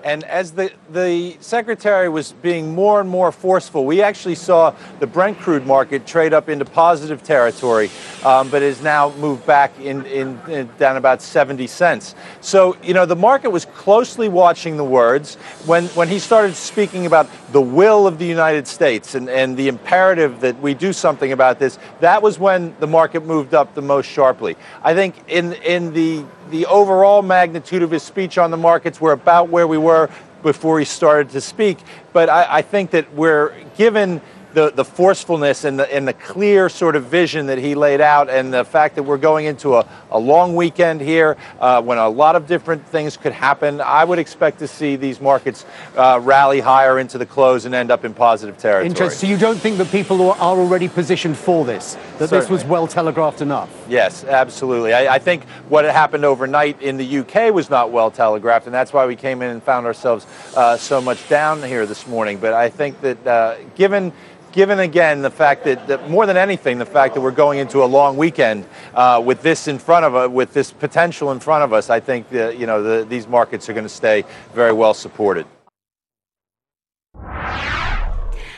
And 0.04 0.26
as 0.26 0.52
the, 0.52 0.72
the 0.92 1.38
secretary 1.40 2.10
was 2.10 2.34
being 2.34 2.76
more 2.76 3.00
and 3.00 3.10
more 3.10 3.32
forceful, 3.32 3.86
we 3.86 4.02
actually 4.02 4.36
saw 4.36 4.76
the 5.00 5.08
Brent 5.08 5.40
crude 5.40 5.66
market 5.66 6.06
trade 6.06 6.34
up 6.34 6.50
into 6.50 6.66
positive 6.66 7.24
territory, 7.24 7.90
um, 8.26 8.50
but 8.50 8.62
has 8.62 8.82
now 8.82 9.12
moved 9.16 9.46
back 9.46 9.80
in, 9.80 10.06
in, 10.08 10.38
in 10.50 10.70
down 10.78 10.98
about 10.98 11.22
70 11.22 11.68
cents. 11.68 12.16
So, 12.42 12.76
you 12.84 12.94
know, 12.94 13.06
the 13.06 13.16
market 13.16 13.52
was 13.52 13.64
closely 13.64 14.28
watching 14.28 14.76
the 14.76 14.84
words. 14.84 15.36
When, 15.66 15.86
when 15.90 16.10
he 16.10 16.20
started 16.20 16.56
speaking 16.56 17.06
about 17.06 17.30
the 17.54 17.62
will 17.62 18.06
of 18.06 18.20
the 18.20 18.26
United 18.26 18.68
States 18.68 19.16
and, 19.16 19.30
and 19.30 19.56
the 19.56 19.70
imperative 19.70 20.42
that 20.42 20.60
we 20.62 20.74
do 20.74 20.92
something 20.92 21.32
about 21.32 21.60
this, 21.60 21.80
that 22.02 22.22
was 22.22 22.38
when 22.38 22.76
the 22.82 22.88
market 22.88 23.26
moved 23.26 23.54
up 23.54 23.74
the 23.74 23.82
most 23.82 24.08
sharply. 24.08 24.58
I 24.84 24.94
think 24.94 25.16
in, 25.30 25.54
in 25.54 25.94
the 25.94 26.26
the 26.50 26.66
overall 26.66 27.22
magnitude 27.22 27.84
of 27.84 27.92
his 27.92 28.04
speech 28.04 28.38
on 28.38 28.52
the 28.52 28.58
markets, 28.58 29.00
we're 29.00 29.12
about 29.12 29.50
where 29.50 29.68
we 29.68 29.78
were 29.78 30.10
before 30.42 30.80
he 30.80 30.86
started 30.86 31.30
to 31.32 31.42
speak. 31.42 31.78
But 32.12 32.30
I, 32.30 32.58
I 32.58 32.62
think 32.62 32.92
that 32.92 33.14
we're 33.14 33.54
given 33.78 34.22
the, 34.54 34.72
the 34.72 34.86
forcefulness 34.86 35.64
and 35.64 35.80
the, 35.80 35.94
and 35.94 36.08
the 36.08 36.14
clear 36.14 36.70
sort 36.70 36.96
of 36.96 37.06
vision 37.06 37.48
that 37.48 37.58
he 37.58 37.76
laid 37.76 38.02
out, 38.02 38.30
and 38.30 38.54
the 38.54 38.64
fact 38.64 38.96
that 38.96 39.04
we're 39.04 39.18
going 39.18 39.46
into 39.46 39.76
a, 39.76 39.88
a 40.12 40.20
long 40.20 40.56
weekend 40.56 41.02
here 41.02 41.36
uh, 41.60 41.82
when 41.82 41.98
a 41.98 42.08
lot 42.08 42.36
of 42.36 42.48
different 42.48 42.86
things 42.88 43.18
could 43.18 43.34
happen, 43.34 43.82
I 43.82 44.04
would 44.04 44.20
expect 44.20 44.60
to 44.60 44.68
see 44.68 44.96
these 44.96 45.20
markets 45.20 45.66
uh, 45.98 46.20
rally 46.22 46.60
higher 46.60 47.00
into 47.00 47.18
the 47.18 47.26
close 47.26 47.66
and 47.66 47.74
end 47.74 47.92
up 47.92 48.06
in 48.06 48.14
positive 48.14 48.58
territory. 48.58 48.88
Interesting. 48.88 49.28
So 49.28 49.32
you 49.32 49.40
don't 49.40 49.58
think 49.58 49.78
that 49.78 49.88
people 49.90 50.22
are 50.30 50.44
are 50.44 50.60
already 50.60 50.88
positioned 50.88 51.38
for 51.38 51.66
this? 51.66 51.98
That 52.20 52.30
this 52.30 52.50
was 52.50 52.64
well 52.66 52.88
telegraphed 52.88 53.42
enough? 53.42 53.70
Yes, 53.90 54.24
absolutely. 54.24 54.94
I, 54.94 55.16
I 55.16 55.20
think 55.20 55.46
what 55.70 55.86
happened 55.86 56.26
overnight 56.26 56.82
in 56.82 56.98
the 56.98 57.20
UK 57.20 57.54
was 57.54 57.70
not 57.70 57.92
well 57.92 58.12
telegraphed, 58.12 58.66
and 58.66 58.74
that's 58.74 58.94
why 58.94 59.06
we 59.06 59.16
came 59.16 59.42
in 59.42 59.50
and 59.50 59.64
found 59.64 59.86
ourselves 59.86 60.28
uh, 60.56 60.78
so 60.78 61.02
much 61.02 61.28
down 61.30 61.64
here 61.64 61.86
this 61.86 62.08
morning. 62.08 62.38
But 62.38 62.54
I 62.54 62.70
think 62.70 63.02
that 63.02 63.26
uh, 63.28 63.56
given 63.76 64.12
given 64.53 64.81
again 64.81 65.23
the 65.23 65.31
fact 65.31 65.65
that, 65.65 65.87
that 65.89 66.11
more 66.11 66.27
than 66.27 66.37
anything, 66.37 66.79
the 66.79 66.87
fact 66.87 67.15
that 67.15 67.21
we're 67.21 67.31
going 67.31 67.59
into 67.59 67.83
a 67.83 67.87
long 67.87 68.17
weekend 68.17 68.65
uh, 68.95 69.23
with 69.25 69.43
this 69.43 69.69
in 69.69 69.79
front 69.79 70.05
of 70.05 70.15
us, 70.15 70.29
with 70.31 70.53
this 70.53 70.73
potential 70.73 71.33
in 71.33 71.41
front 71.41 71.65
of 71.65 71.73
us, 71.73 71.91
I 71.91 72.01
think 72.01 72.29
that, 72.31 72.59
you 72.59 72.67
know 72.67 72.83
the, 72.83 73.05
these 73.05 73.29
markets 73.29 73.69
are 73.69 73.73
going 73.75 73.87
to 73.87 73.89
stay 73.89 74.25
very 74.55 74.73
well 74.73 74.95
supported. 74.95 75.47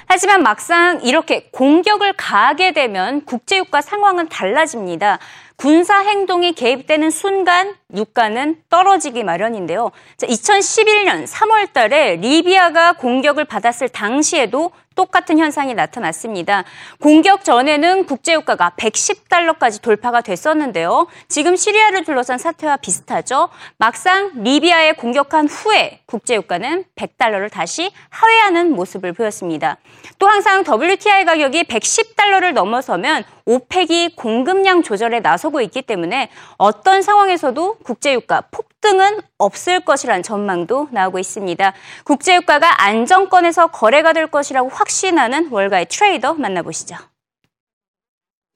하지만 0.06 0.42
막상 0.42 1.00
이렇게 1.04 1.48
공격을 1.52 2.14
가하게 2.14 2.72
되면 2.72 3.24
국제유가 3.24 3.80
상황은 3.80 4.28
달라집니다. 4.28 5.20
군사 5.54 6.00
행동이 6.00 6.52
개입되는 6.52 7.10
순간 7.10 7.74
유가는 7.97 8.61
떨어지기 8.69 9.23
마련인데요. 9.23 9.91
자, 10.17 10.27
2011년 10.27 11.27
3월 11.27 11.73
달에 11.73 12.17
리비아가 12.17 12.93
공격을 12.93 13.45
받았을 13.45 13.89
당시에도 13.89 14.71
똑같은 14.95 15.37
현상이 15.37 15.73
나타났습니다. 15.73 16.63
공격 17.01 17.43
전에는 17.43 18.05
국제유가가 18.05 18.71
110달러까지 18.77 19.81
돌파가 19.81 20.21
됐었는데요. 20.21 21.07
지금 21.27 21.55
시리아를 21.55 22.03
둘러싼 22.05 22.37
사태와 22.37 22.77
비슷하죠. 22.77 23.49
막상 23.77 24.31
리비아에 24.35 24.93
공격한 24.93 25.47
후에 25.47 25.99
국제유가는 26.05 26.85
100달러를 26.95 27.51
다시 27.51 27.91
하회하는 28.09 28.71
모습을 28.73 29.13
보였습니다. 29.13 29.77
또 30.17 30.27
항상 30.27 30.63
WTI 30.63 31.25
가격이 31.25 31.63
110달러를 31.65 32.53
넘어서면 32.53 33.25
오펙이 33.45 34.15
공급량 34.15 34.81
조절에 34.81 35.19
나서고 35.19 35.61
있기 35.61 35.83
때문에 35.83 36.29
어떤 36.57 37.01
상황에서도 37.01 37.77
국제유가 37.85 38.41
폭등은 38.51 39.21
없을 39.37 39.79
것이라는 39.79 40.23
전망도 40.23 40.89
나오고 40.91 41.19
있습니다. 41.19 41.73
국제유가가 42.03 42.83
안정권에서 42.83 43.67
거래가 43.67 44.11
될 44.11 44.27
것이라고 44.27 44.69
확신하는 44.69 45.49
월가의 45.51 45.85
트레이더 45.87 46.33
만나보시죠. 46.33 46.97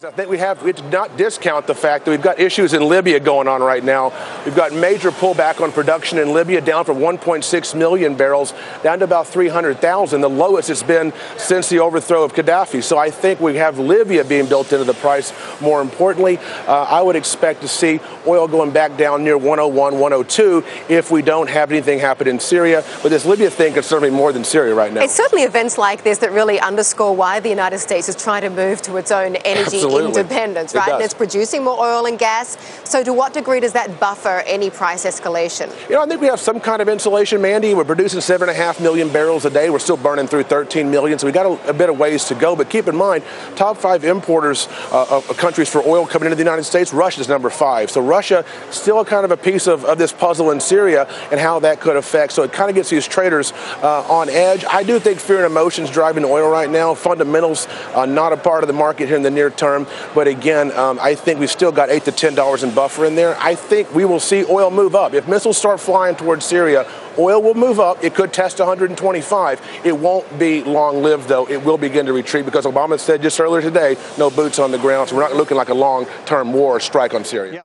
I 0.02 0.12
think 0.12 0.30
we 0.30 0.38
have, 0.38 0.64
we 0.64 0.70
have 0.70 0.78
to 0.78 0.90
not 0.92 1.18
discount 1.18 1.68
the 1.68 1.76
fact 1.76 2.06
that 2.06 2.12
we've 2.12 2.22
got 2.22 2.40
issues 2.40 2.72
in 2.72 2.88
Libya 2.88 3.20
going 3.20 3.50
on 3.50 3.62
right 3.62 3.84
now. 3.84 4.14
We've 4.46 4.56
got 4.56 4.72
major 4.72 5.12
pullback 5.12 5.60
on 5.60 5.74
production 5.74 6.20
in 6.20 6.32
Libya, 6.32 6.62
down 6.62 6.86
from 6.86 7.00
1.6 7.00 7.76
million 7.78 8.16
barrels 8.16 8.54
down 8.82 9.00
to 9.00 9.04
about 9.04 9.28
300,000, 9.28 10.22
the 10.22 10.30
lowest 10.30 10.70
it's 10.70 10.84
been 10.84 11.12
since 11.36 11.68
the 11.68 11.80
overthrow 11.80 12.24
of 12.24 12.34
Gaddafi. 12.34 12.82
So 12.82 12.98
I 12.98 13.12
think 13.12 13.42
we 13.42 13.58
have 13.58 13.78
Libya 13.78 14.24
being 14.24 14.48
built 14.48 14.72
into 14.72 14.86
the 14.86 14.94
price. 14.94 15.34
More 15.60 15.82
importantly, 15.82 16.38
uh, 16.38 16.84
I 16.84 17.02
would 17.02 17.18
expect 17.18 17.60
to 17.64 17.68
see 17.68 18.00
oil 18.26 18.48
going 18.48 18.72
back 18.72 18.96
down 18.96 19.26
near 19.26 19.38
101, 19.38 20.00
102 20.00 20.64
if 20.88 21.12
we 21.12 21.22
don't 21.22 21.50
have 21.50 21.74
anything 21.74 22.00
happen 22.00 22.26
in 22.26 22.40
Syria. 22.40 22.86
But 23.04 23.10
this 23.10 23.26
Libya 23.26 23.50
thing 23.50 23.74
concerns 23.74 23.88
certainly 23.88 24.16
more 24.16 24.32
than 24.32 24.46
Syria 24.46 24.74
right 24.76 24.94
now. 24.94 25.02
It's 25.02 25.14
certainly 25.14 25.44
events 25.44 25.78
like 25.78 26.04
this 26.04 26.20
that 26.20 26.32
really 26.32 26.58
underscore 26.58 27.14
why 27.14 27.42
the 27.42 27.50
United 27.50 27.80
States 27.80 28.08
is 28.08 28.16
trying 28.16 28.44
to 28.44 28.50
move 28.50 28.82
to 28.84 28.96
its 28.96 29.12
own 29.12 29.36
energy 29.36 29.89
Absolutely. 29.89 29.89
Independence, 29.98 30.74
It 30.74 30.80
right? 30.80 30.94
And 30.94 31.04
it's 31.04 31.14
producing 31.14 31.64
more 31.64 31.80
oil 31.80 32.06
and 32.06 32.18
gas. 32.18 32.58
So, 32.84 33.04
to 33.04 33.14
what 33.14 33.34
degree 33.34 33.60
does 33.60 33.74
that 33.74 34.00
buffer 34.00 34.44
any 34.46 34.70
price 34.70 35.06
escalation? 35.06 35.70
You 35.90 35.96
know, 35.96 36.02
I 36.02 36.06
think 36.06 36.22
we 36.22 36.28
have 36.28 36.40
some 36.40 36.60
kind 36.60 36.82
of 36.82 36.90
insulation, 36.90 37.42
Mandy. 37.42 37.74
We're 37.74 37.86
producing 37.86 38.22
seven 38.22 38.50
and 38.50 38.58
a 38.58 38.62
half 38.62 38.80
million 38.80 39.10
barrels 39.10 39.46
a 39.46 39.50
day. 39.50 39.70
We're 39.70 39.80
still 39.80 39.98
burning 39.98 40.28
through 40.28 40.44
13 40.44 40.90
million, 40.90 41.20
so 41.20 41.28
we've 41.28 41.34
got 41.34 41.46
a, 41.46 41.70
a 41.70 41.74
bit 41.74 41.90
of 41.90 41.98
ways 41.98 42.26
to 42.26 42.36
go. 42.36 42.56
But 42.56 42.70
keep 42.70 42.88
in 42.88 42.96
mind, 42.96 43.24
top 43.56 43.78
five 43.78 44.04
importers 44.04 44.68
uh, 44.92 45.22
of 45.30 45.38
countries 45.38 45.70
for 45.70 45.82
oil 45.86 46.06
coming 46.06 46.28
into 46.28 46.36
the 46.36 46.44
United 46.44 46.64
States, 46.64 46.94
Russia's 46.94 47.28
number 47.28 47.50
five. 47.50 47.90
So 47.90 48.02
Russia 48.02 48.46
still 48.72 49.04
kind 49.06 49.26
of 49.26 49.32
a 49.32 49.38
piece 49.38 49.68
of, 49.68 49.86
of 49.86 49.98
this 49.98 50.12
puzzle 50.12 50.52
in 50.52 50.60
Syria 50.60 51.08
and 51.32 51.40
how 51.40 51.60
that 51.60 51.80
could 51.80 51.96
affect. 51.96 52.34
So 52.34 52.44
it 52.44 52.52
kind 52.54 52.70
of 52.70 52.76
gets 52.76 52.90
these 52.90 53.08
traders 53.08 53.54
uh, 53.82 54.02
on 54.10 54.30
edge. 54.30 54.66
I 54.66 54.84
do 54.84 55.00
think 55.00 55.20
fear 55.20 55.38
and 55.38 55.46
emotions 55.46 55.90
driving 55.90 56.26
oil 56.26 56.50
right 56.50 56.70
now. 56.70 56.94
Fundamentals 56.94 57.68
uh, 57.96 58.06
not 58.06 58.34
a 58.34 58.38
part 58.38 58.64
of 58.64 58.68
the 58.68 58.74
market 58.74 59.08
here 59.08 59.16
in 59.16 59.24
the 59.24 59.32
near 59.32 59.50
term. 59.50 59.79
But 60.16 60.28
again, 60.28 60.72
um, 60.74 61.00
I 61.02 61.16
think 61.16 61.40
we've 61.40 61.50
still 61.50 61.72
got 61.72 61.90
eight 61.90 62.06
to 62.06 62.12
ten 62.12 62.36
dollars 62.36 62.64
in 62.64 62.74
buffer 62.74 63.06
in 63.06 63.16
there. 63.16 63.38
I 63.40 63.56
think 63.56 63.94
we 63.94 64.06
will 64.06 64.20
see 64.20 64.46
oil 64.46 64.72
move 64.72 64.96
up 64.96 65.14
if 65.14 65.28
missiles 65.28 65.58
start 65.58 65.80
flying 65.80 66.16
towards 66.16 66.46
Syria. 66.46 66.90
Oil 67.18 67.42
will 67.42 67.54
move 67.54 67.80
up. 67.80 68.04
It 68.04 68.16
could 68.16 68.32
test 68.32 68.60
125. 68.60 69.62
It 69.84 69.98
won't 69.98 70.40
be 70.40 70.64
long 70.64 71.04
lived, 71.04 71.28
though. 71.28 71.48
It 71.50 71.64
will 71.64 71.78
begin 71.78 72.06
to 72.06 72.14
retreat 72.14 72.46
because 72.46 72.66
Obama 72.66 73.00
said 73.00 73.22
just 73.22 73.40
earlier 73.40 73.62
today, 73.62 73.98
no 74.18 74.30
boots 74.30 74.58
on 74.58 74.72
the 74.72 74.78
ground. 74.78 75.10
So 75.10 75.18
we're 75.18 75.24
not 75.24 75.36
looking 75.36 75.58
like 75.58 75.70
a 75.70 75.74
long 75.74 76.06
term 76.26 76.54
war 76.54 76.80
strike 76.80 77.14
on 77.14 77.26
Syria. 77.26 77.64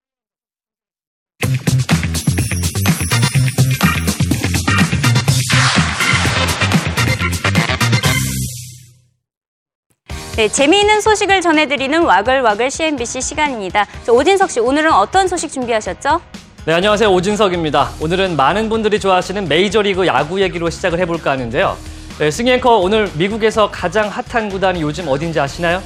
네, 10.37 10.49
재미있는 10.49 11.01
소식을 11.01 11.41
전해드리는 11.43 12.03
와글와글 12.03 12.69
CNBC 12.69 13.21
시간입니다. 13.21 13.87
자, 14.03 14.11
오진석 14.13 14.51
씨, 14.51 14.59
오늘은 14.59 14.93
어떤 14.93 15.29
소식 15.29 15.53
준비하셨죠? 15.53 16.21
네, 16.65 16.73
안녕하세요. 16.73 17.09
오진석입니다. 17.09 17.91
오늘은 18.01 18.35
많은 18.35 18.69
분들이 18.69 18.99
좋아하시는 18.99 19.47
메이저리그 19.49 20.09
야구 20.09 20.43
얘기로 20.43 20.71
시작을 20.71 20.99
해볼까 20.99 21.31
하는데요. 21.33 21.77
네, 22.19 22.31
승희 22.33 22.51
앵커, 22.51 22.79
오늘 22.79 23.09
미국에서 23.15 23.71
가장 23.71 24.09
핫한 24.09 24.49
구단이 24.49 24.83
요즘 24.83 25.07
어딘지 25.07 25.39
아시나요? 25.39 25.81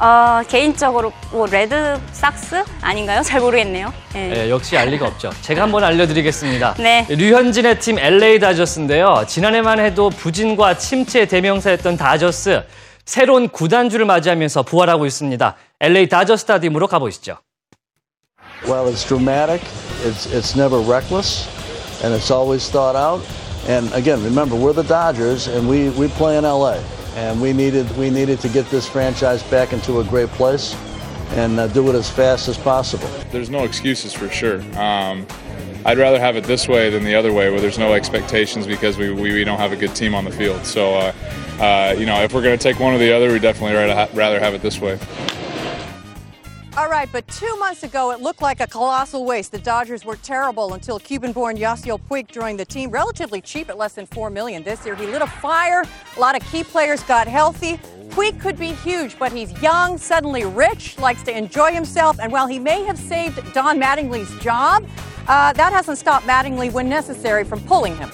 어, 0.00 0.42
개인적으로 0.48 1.12
뭐 1.30 1.46
레드삭스 1.46 2.64
아닌가요? 2.80 3.22
잘 3.22 3.40
모르겠네요. 3.40 3.92
네. 4.12 4.28
네, 4.28 4.50
역시 4.50 4.76
알 4.76 4.88
리가 4.88 5.06
없죠. 5.06 5.30
제가 5.42 5.62
한번 5.62 5.84
알려드리겠습니다. 5.84 6.74
네. 6.80 7.06
류현진의 7.08 7.78
팀 7.78 8.00
LA 8.00 8.40
다저스인데요. 8.40 9.24
지난해만 9.28 9.78
해도 9.78 10.10
부진과 10.10 10.78
침체 10.78 11.26
대명사였던 11.26 11.96
다저스. 11.96 12.64
새로운 13.05 13.49
구단주를 13.49 14.05
맞이하면서 14.05 14.63
부활하고 14.63 15.05
있습니다. 15.05 15.55
LA 15.81 16.07
다저 16.07 16.37
스타디움으로 16.37 16.87
가보시죠. 16.87 17.37
Well, 18.67 18.87
it's 18.87 19.05
dramatic. 19.07 19.61
It's 20.03 20.25
it's 20.27 20.55
never 20.55 20.79
reckless, 20.79 21.47
and 22.03 22.13
it's 22.13 22.29
always 22.29 22.69
thought 22.69 22.95
out. 22.95 23.23
And 23.67 23.91
again, 23.93 24.23
remember, 24.23 24.55
we're 24.55 24.73
the 24.73 24.83
Dodgers, 24.83 25.47
and 25.47 25.67
we, 25.67 25.89
we 25.91 26.07
play 26.09 26.37
in 26.37 26.43
LA, 26.43 26.79
and 27.15 27.41
we 27.41 27.53
needed 27.53 27.85
we 27.97 28.09
needed 28.09 28.39
to 28.41 28.49
get 28.49 28.69
this 28.69 28.87
franchise 28.87 29.43
back 29.43 29.73
into 29.73 29.99
a 29.99 30.03
great 30.03 30.29
place, 30.29 30.75
and 31.35 31.59
uh, 31.59 31.67
do 31.67 31.87
it 31.89 31.95
as 31.95 32.09
fast 32.09 32.47
as 32.47 32.57
possible. 32.57 33.07
There's 33.31 33.49
no 33.49 33.63
excuses 33.63 34.13
for 34.13 34.29
sure. 34.29 34.61
Um, 34.77 35.25
I'd 35.86 35.98
rather 35.98 36.18
have 36.18 36.36
it 36.36 36.44
this 36.44 36.66
way 36.66 36.88
than 36.88 37.04
the 37.04 37.14
other 37.14 37.32
way, 37.32 37.50
where 37.50 37.60
there's 37.60 37.78
no 37.78 37.92
expectations 37.92 38.66
because 38.66 38.96
we, 38.96 39.12
we, 39.12 39.34
we 39.34 39.44
don't 39.44 39.58
have 39.58 39.72
a 39.72 39.76
good 39.76 39.94
team 39.94 40.14
on 40.14 40.24
the 40.24 40.30
field. 40.30 40.64
So, 40.64 40.94
uh, 40.94 41.12
uh, 41.60 41.94
you 41.98 42.06
know, 42.06 42.22
if 42.22 42.32
we're 42.32 42.42
going 42.42 42.58
to 42.58 42.62
take 42.62 42.80
one 42.80 42.94
or 42.94 42.98
the 42.98 43.12
other, 43.12 43.30
we 43.30 43.38
definitely 43.38 43.76
rather 43.76 44.16
rather 44.16 44.40
have 44.40 44.54
it 44.54 44.62
this 44.62 44.80
way. 44.80 44.98
All 46.76 46.88
right, 46.88 47.08
but 47.12 47.28
two 47.28 47.54
months 47.58 47.84
ago, 47.84 48.10
it 48.10 48.20
looked 48.20 48.42
like 48.42 48.60
a 48.60 48.66
colossal 48.66 49.24
waste. 49.24 49.52
The 49.52 49.60
Dodgers 49.60 50.04
were 50.04 50.16
terrible 50.16 50.74
until 50.74 50.98
Cuban-born 50.98 51.56
Yasiel 51.56 52.00
Puig 52.10 52.28
joined 52.32 52.58
the 52.58 52.64
team, 52.64 52.90
relatively 52.90 53.40
cheap 53.40 53.68
at 53.68 53.78
less 53.78 53.92
than 53.92 54.06
four 54.06 54.28
million 54.28 54.64
this 54.64 54.84
year. 54.84 54.96
He 54.96 55.06
lit 55.06 55.22
a 55.22 55.26
fire. 55.26 55.84
A 56.16 56.20
lot 56.20 56.34
of 56.34 56.44
key 56.50 56.64
players 56.64 57.04
got 57.04 57.28
healthy. 57.28 57.76
Puig 58.08 58.40
could 58.40 58.58
be 58.58 58.72
huge, 58.72 59.16
but 59.20 59.30
he's 59.30 59.52
young, 59.62 59.98
suddenly 59.98 60.44
rich, 60.44 60.98
likes 60.98 61.22
to 61.24 61.36
enjoy 61.36 61.72
himself, 61.72 62.18
and 62.18 62.32
while 62.32 62.48
he 62.48 62.58
may 62.58 62.82
have 62.84 62.98
saved 62.98 63.36
Don 63.52 63.78
Mattingly's 63.78 64.42
job, 64.42 64.84
uh, 65.28 65.52
that 65.52 65.72
hasn't 65.72 65.98
stopped 65.98 66.26
Mattingly, 66.26 66.72
when 66.72 66.88
necessary, 66.88 67.44
from 67.44 67.60
pulling 67.62 67.96
him. 67.96 68.10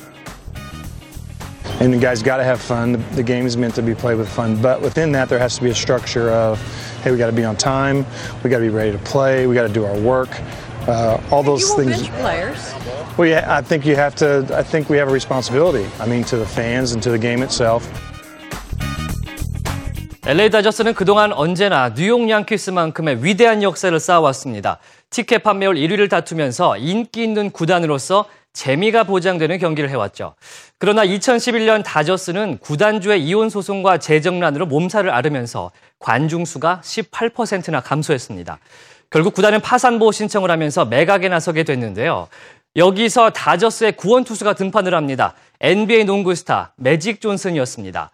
And 1.81 1.95
you 1.95 2.01
guys 2.01 2.23
got 2.23 2.37
to 2.37 2.45
have 2.45 2.61
fun. 2.61 2.93
The, 2.93 2.99
the 3.17 3.23
game 3.23 3.47
is 3.47 3.57
meant 3.57 3.75
to 3.77 3.83
be 3.83 3.95
played 3.95 4.19
with 4.19 4.29
fun, 4.29 4.61
but 4.61 4.83
within 4.83 5.13
that, 5.13 5.29
there 5.29 5.39
has 5.39 5.57
to 5.57 5.63
be 5.63 5.71
a 5.71 5.75
structure 5.75 6.31
of 6.31 6.61
hey, 7.03 7.11
we 7.11 7.17
got 7.17 7.27
to 7.27 7.33
be 7.33 7.45
on 7.45 7.57
time, 7.57 8.05
we 8.45 8.51
got 8.51 8.59
to 8.59 8.65
be 8.65 8.69
ready 8.69 8.93
to 8.93 8.99
play, 8.99 9.47
we 9.47 9.55
got 9.55 9.67
to 9.67 9.73
do 9.73 9.85
our 9.85 9.99
work. 10.01 10.29
Uh, 10.87 11.21
all 11.31 11.43
those 11.43 11.75
things. 11.75 12.09
players. 12.09 12.73
Well, 13.17 13.29
yeah, 13.29 13.45
I 13.47 13.61
think 13.61 13.85
you 13.85 13.97
have 13.97 14.15
to. 14.17 14.47
I 14.51 14.63
think 14.63 14.89
we 14.89 14.97
have 14.97 15.09
a 15.09 15.13
responsibility. 15.13 15.87
I 16.01 16.07
mean, 16.07 16.25
to 16.25 16.39
the 16.39 16.47
fans 16.47 16.93
and 16.93 17.03
to 17.03 17.11
the 17.11 17.19
game 17.19 17.43
itself. 17.43 18.10
LA 20.31 20.49
다저스는 20.51 20.95
그동안 20.95 21.33
언제나 21.33 21.93
뉴욕 21.93 22.31
양키스만큼의 22.31 23.25
위대한 23.25 23.65
역사를 23.65 23.99
쌓아왔습니다. 23.99 24.79
티켓 25.11 25.43
판매율 25.43 25.75
1위를 25.75 26.09
다투면서 26.09 26.77
인기 26.77 27.25
있는 27.25 27.51
구단으로서 27.51 28.27
재미가 28.53 29.03
보장되는 29.03 29.59
경기를 29.59 29.91
해왔죠. 29.91 30.37
그러나 30.79 31.05
2011년 31.05 31.83
다저스는 31.83 32.59
구단주의 32.59 33.27
이혼 33.27 33.51
소송과 33.51 33.99
재정난으로 33.99 34.67
몸살을 34.67 35.11
앓으면서 35.11 35.73
관중 35.99 36.45
수가 36.45 36.81
18%나 36.85 37.81
감소했습니다. 37.81 38.61
결국 39.11 39.35
구단은 39.35 39.61
파산보호 39.61 40.13
신청을 40.13 40.49
하면서 40.49 40.85
매각에 40.85 41.29
나서게 41.29 41.65
됐는데요. 41.65 42.29
여기서 42.77 43.31
다저스의 43.31 43.97
구원 43.97 44.23
투수가 44.23 44.53
등판을 44.53 44.95
합니다. 44.95 45.35
NBA 45.61 46.05
농구 46.05 46.37
스타 46.37 46.73
매직 46.77 47.21
존슨이었습니다. 47.21 48.13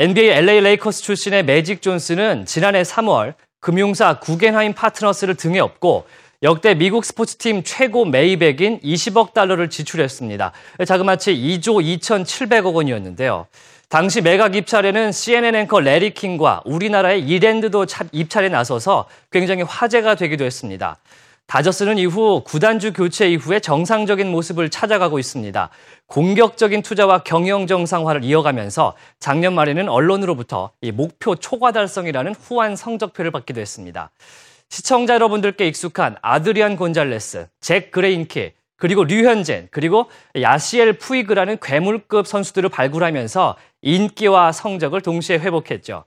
NBA 0.00 0.28
LA 0.28 0.60
레이커스 0.60 1.02
출신의 1.02 1.44
매직 1.44 1.82
존슨은 1.82 2.46
지난해 2.46 2.82
3월 2.82 3.34
금융사 3.58 4.20
구겐하임 4.20 4.72
파트너스를 4.72 5.34
등에 5.34 5.58
업고 5.58 6.06
역대 6.44 6.74
미국 6.74 7.04
스포츠팀 7.04 7.64
최고 7.64 8.04
매입액인 8.04 8.78
20억 8.78 9.32
달러를 9.32 9.68
지출했습니다. 9.68 10.52
자그마치 10.86 11.34
2조 11.34 11.98
2,700억 12.00 12.74
원이었는데요. 12.74 13.48
당시 13.88 14.20
매각 14.20 14.54
입찰에는 14.54 15.10
CNN 15.10 15.56
앵커 15.56 15.80
레리 15.80 16.14
킹과 16.14 16.62
우리나라의 16.64 17.22
이랜드도 17.22 17.86
입찰에 18.12 18.48
나서서 18.48 19.08
굉장히 19.32 19.62
화제가 19.62 20.14
되기도 20.14 20.44
했습니다. 20.44 20.98
다저스는 21.48 21.96
이후 21.96 22.42
구단주 22.44 22.92
교체 22.92 23.30
이후에 23.30 23.58
정상적인 23.58 24.30
모습을 24.30 24.68
찾아가고 24.68 25.18
있습니다. 25.18 25.70
공격적인 26.06 26.82
투자와 26.82 27.22
경영 27.24 27.66
정상화를 27.66 28.22
이어가면서 28.22 28.94
작년 29.18 29.54
말에는 29.54 29.88
언론으로부터 29.88 30.72
이 30.82 30.92
목표 30.92 31.36
초과 31.36 31.72
달성이라는 31.72 32.34
후한 32.34 32.76
성적표를 32.76 33.30
받기도 33.30 33.62
했습니다. 33.62 34.10
시청자 34.68 35.14
여러분들께 35.14 35.66
익숙한 35.66 36.16
아드리안 36.20 36.76
곤잘레스, 36.76 37.48
잭 37.62 37.90
그레인키, 37.92 38.52
그리고 38.76 39.04
류현진, 39.04 39.68
그리고 39.70 40.10
야시엘 40.38 40.98
푸이그라는 40.98 41.56
괴물급 41.62 42.26
선수들을 42.26 42.68
발굴하면서 42.68 43.56
인기와 43.80 44.52
성적을 44.52 45.00
동시에 45.00 45.38
회복했죠. 45.38 46.04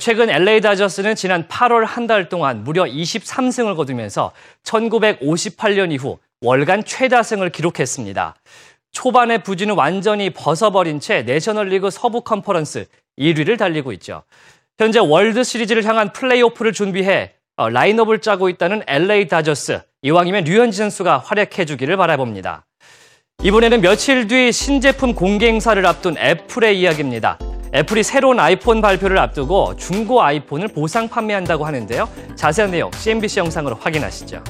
최근 0.00 0.28
LA 0.30 0.60
다저스는 0.60 1.14
지난 1.14 1.46
8월 1.46 1.84
한 1.84 2.06
달 2.06 2.28
동안 2.28 2.64
무려 2.64 2.84
23승을 2.84 3.76
거두면서 3.76 4.32
1958년 4.64 5.92
이후 5.92 6.18
월간 6.40 6.84
최다승을 6.84 7.50
기록했습니다. 7.50 8.34
초반의 8.92 9.42
부진을 9.42 9.74
완전히 9.74 10.30
벗어버린 10.30 11.00
채 11.00 11.22
내셔널리그 11.22 11.90
서부 11.90 12.22
컨퍼런스 12.22 12.86
1위를 13.18 13.58
달리고 13.58 13.92
있죠. 13.94 14.22
현재 14.78 14.98
월드 14.98 15.42
시리즈를 15.44 15.84
향한 15.84 16.12
플레이오프를 16.12 16.72
준비해 16.72 17.32
어, 17.56 17.68
라인업을 17.70 18.20
짜고 18.20 18.48
있다는 18.50 18.82
LA 18.86 19.28
다저스. 19.28 19.80
이왕이면 20.02 20.44
류현진 20.44 20.84
선수가 20.84 21.18
활약해 21.18 21.64
주기를 21.64 21.96
바라봅니다. 21.96 22.66
이번에는 23.42 23.80
며칠 23.80 24.26
뒤 24.28 24.52
신제품 24.52 25.14
공개 25.14 25.46
행사를 25.48 25.84
앞둔 25.86 26.16
애플의 26.18 26.78
이야기입니다. 26.78 27.38
애플이 27.75 28.03
새로운 28.03 28.39
아이폰 28.39 28.81
발표를 28.81 29.17
앞두고 29.17 29.77
중고 29.77 30.21
아이폰을 30.21 30.69
보상 30.69 31.07
판매한다고 31.07 31.65
하는데요. 31.65 32.09
자세한 32.35 32.71
내용 32.71 32.91
CNBC 32.91 33.39
영상으로 33.39 33.77
확인하시죠. 33.79 34.43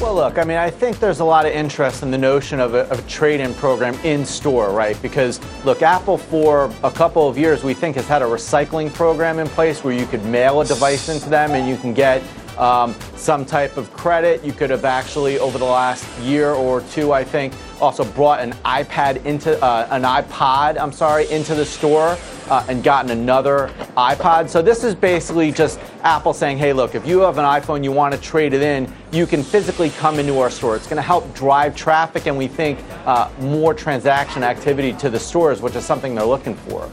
Well, 0.00 0.14
look, 0.14 0.38
I 0.38 0.44
mean, 0.44 0.58
I 0.58 0.70
think 0.70 0.98
there's 0.98 1.20
a 1.20 1.24
lot 1.24 1.46
of 1.46 1.52
interest 1.52 2.02
in 2.02 2.10
the 2.10 2.18
notion 2.18 2.60
of 2.60 2.74
a, 2.74 2.80
of 2.90 2.98
a 2.98 3.08
trade-in 3.08 3.54
program 3.54 3.94
in 4.04 4.26
store, 4.26 4.70
right? 4.70 5.00
Because, 5.00 5.40
look, 5.64 5.82
Apple 5.82 6.18
for 6.18 6.70
a 6.82 6.90
couple 6.90 7.26
of 7.26 7.38
years, 7.38 7.64
we 7.64 7.72
think, 7.72 7.96
has 7.96 8.06
had 8.06 8.20
a 8.20 8.26
recycling 8.26 8.92
program 8.92 9.38
in 9.38 9.46
place 9.46 9.82
where 9.82 9.94
you 9.94 10.04
could 10.04 10.22
mail 10.26 10.60
a 10.60 10.64
device 10.66 11.08
into 11.08 11.30
them 11.30 11.52
and 11.52 11.66
you 11.66 11.78
can 11.78 11.94
get 11.94 12.22
um, 12.59 12.95
some 13.15 13.45
type 13.45 13.77
of 13.77 13.91
credit. 13.93 14.43
You 14.43 14.53
could 14.53 14.69
have 14.69 14.85
actually, 14.85 15.39
over 15.39 15.57
the 15.57 15.65
last 15.65 16.05
year 16.19 16.51
or 16.51 16.81
two, 16.81 17.13
I 17.13 17.23
think, 17.23 17.53
also 17.81 18.03
brought 18.03 18.41
an 18.41 18.51
iPad 18.65 19.25
into 19.25 19.61
uh, 19.63 19.87
an 19.89 20.03
iPod, 20.03 20.77
I'm 20.79 20.91
sorry, 20.91 21.29
into 21.31 21.55
the 21.55 21.65
store 21.65 22.17
uh, 22.49 22.65
and 22.67 22.83
gotten 22.83 23.11
another 23.11 23.71
iPod. 23.95 24.49
So 24.49 24.61
this 24.61 24.83
is 24.83 24.93
basically 24.93 25.51
just 25.51 25.79
Apple 26.03 26.33
saying, 26.33 26.57
hey, 26.57 26.73
look, 26.73 26.95
if 26.95 27.07
you 27.07 27.19
have 27.19 27.37
an 27.37 27.45
iPhone, 27.45 27.83
you 27.83 27.91
want 27.91 28.13
to 28.13 28.19
trade 28.19 28.53
it 28.53 28.61
in, 28.61 28.91
you 29.11 29.25
can 29.25 29.43
physically 29.43 29.89
come 29.91 30.19
into 30.19 30.37
our 30.39 30.49
store. 30.49 30.75
It's 30.75 30.87
going 30.87 30.97
to 30.97 31.01
help 31.01 31.33
drive 31.33 31.75
traffic 31.75 32.27
and 32.27 32.37
we 32.37 32.47
think 32.47 32.79
uh, 33.05 33.29
more 33.39 33.73
transaction 33.73 34.43
activity 34.43 34.93
to 34.93 35.09
the 35.09 35.19
stores, 35.19 35.61
which 35.61 35.75
is 35.75 35.85
something 35.85 36.15
they're 36.15 36.25
looking 36.25 36.55
for 36.55 36.89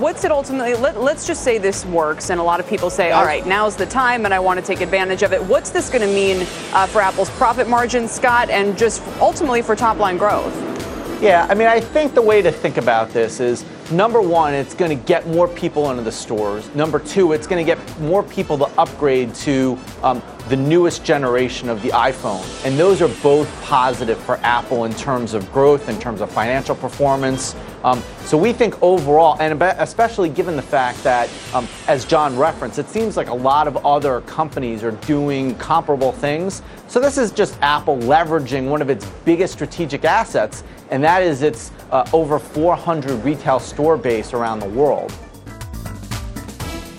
what's 0.00 0.24
it 0.24 0.30
ultimately 0.32 0.74
let, 0.74 0.96
us 0.96 1.26
just 1.26 1.44
say 1.44 1.58
this 1.58 1.84
works 1.86 2.30
and 2.30 2.40
a 2.40 2.42
lot 2.42 2.58
of 2.58 2.66
people 2.68 2.90
say 2.90 3.12
all 3.12 3.24
right 3.24 3.46
now's 3.46 3.76
the 3.76 3.86
time 3.86 4.24
and 4.24 4.34
i 4.34 4.38
want 4.38 4.58
to 4.58 4.64
take 4.64 4.80
advantage 4.80 5.22
of 5.22 5.32
it. 5.32 5.42
What's 5.42 5.70
this 5.70 5.88
going 5.88 6.02
to 6.02 6.12
mean 6.12 6.46
uh, 6.72 6.86
for 6.86 7.00
apple's 7.00 7.30
profit 7.30 7.68
margin 7.68 8.08
scott 8.08 8.50
and 8.50 8.76
just 8.76 9.02
ultimately 9.20 9.62
for 9.62 9.76
top 9.76 9.98
line 9.98 10.16
growth? 10.16 10.54
Yeah 11.22 11.46
i 11.48 11.54
mean 11.54 11.68
i 11.68 11.80
think 11.80 12.14
the 12.14 12.22
way 12.22 12.42
to 12.42 12.50
think 12.50 12.76
about 12.76 13.10
this 13.10 13.40
is 13.40 13.64
number 13.90 14.20
one 14.20 14.54
it's 14.54 14.74
going 14.74 14.96
to 14.96 15.04
get 15.04 15.26
more 15.26 15.48
people 15.48 15.90
into 15.90 16.02
the 16.02 16.12
stores. 16.12 16.72
Number 16.74 16.98
two 16.98 17.32
it's 17.32 17.46
going 17.46 17.64
to 17.64 17.74
get 17.74 18.00
more 18.00 18.22
people 18.22 18.58
to 18.58 18.66
upgrade 18.78 19.34
to 19.36 19.78
um, 20.02 20.22
the 20.48 20.56
newest 20.56 21.04
generation 21.04 21.68
of 21.68 21.80
the 21.82 21.88
iphone. 21.90 22.44
And 22.66 22.78
those 22.78 23.00
are 23.00 23.08
both 23.22 23.48
positive 23.62 24.18
for 24.18 24.36
apple 24.42 24.84
in 24.84 24.94
terms 24.94 25.32
of 25.34 25.50
growth 25.52 25.88
in 25.88 25.98
terms 25.98 26.20
of 26.20 26.30
financial 26.30 26.74
performance. 26.74 27.54
Um, 27.82 28.02
so 28.24 28.38
we 28.38 28.54
think 28.54 28.82
overall, 28.82 29.36
and 29.40 29.62
especially 29.62 30.30
given 30.30 30.56
the 30.56 30.62
fact 30.62 31.02
that, 31.04 31.28
um, 31.52 31.68
as 31.86 32.06
John 32.06 32.36
referenced, 32.38 32.78
it 32.78 32.88
seems 32.88 33.16
like 33.16 33.28
a 33.28 33.34
lot 33.34 33.68
of 33.68 33.84
other 33.84 34.22
companies 34.22 34.82
are 34.82 34.92
doing 34.92 35.54
comparable 35.56 36.12
things. 36.12 36.62
So 36.88 36.98
this 36.98 37.18
is 37.18 37.30
just 37.30 37.58
Apple 37.60 37.98
leveraging 37.98 38.68
one 38.68 38.80
of 38.80 38.88
its 38.88 39.04
biggest 39.26 39.52
strategic 39.52 40.04
assets, 40.06 40.64
and 40.90 41.04
that 41.04 41.22
is 41.22 41.42
its 41.42 41.72
uh, 41.90 42.04
over 42.12 42.38
400 42.38 43.22
retail 43.24 43.58
store 43.58 44.00
base 44.00 44.34
around 44.34 44.60
the 44.60 44.72
world. 44.78 45.12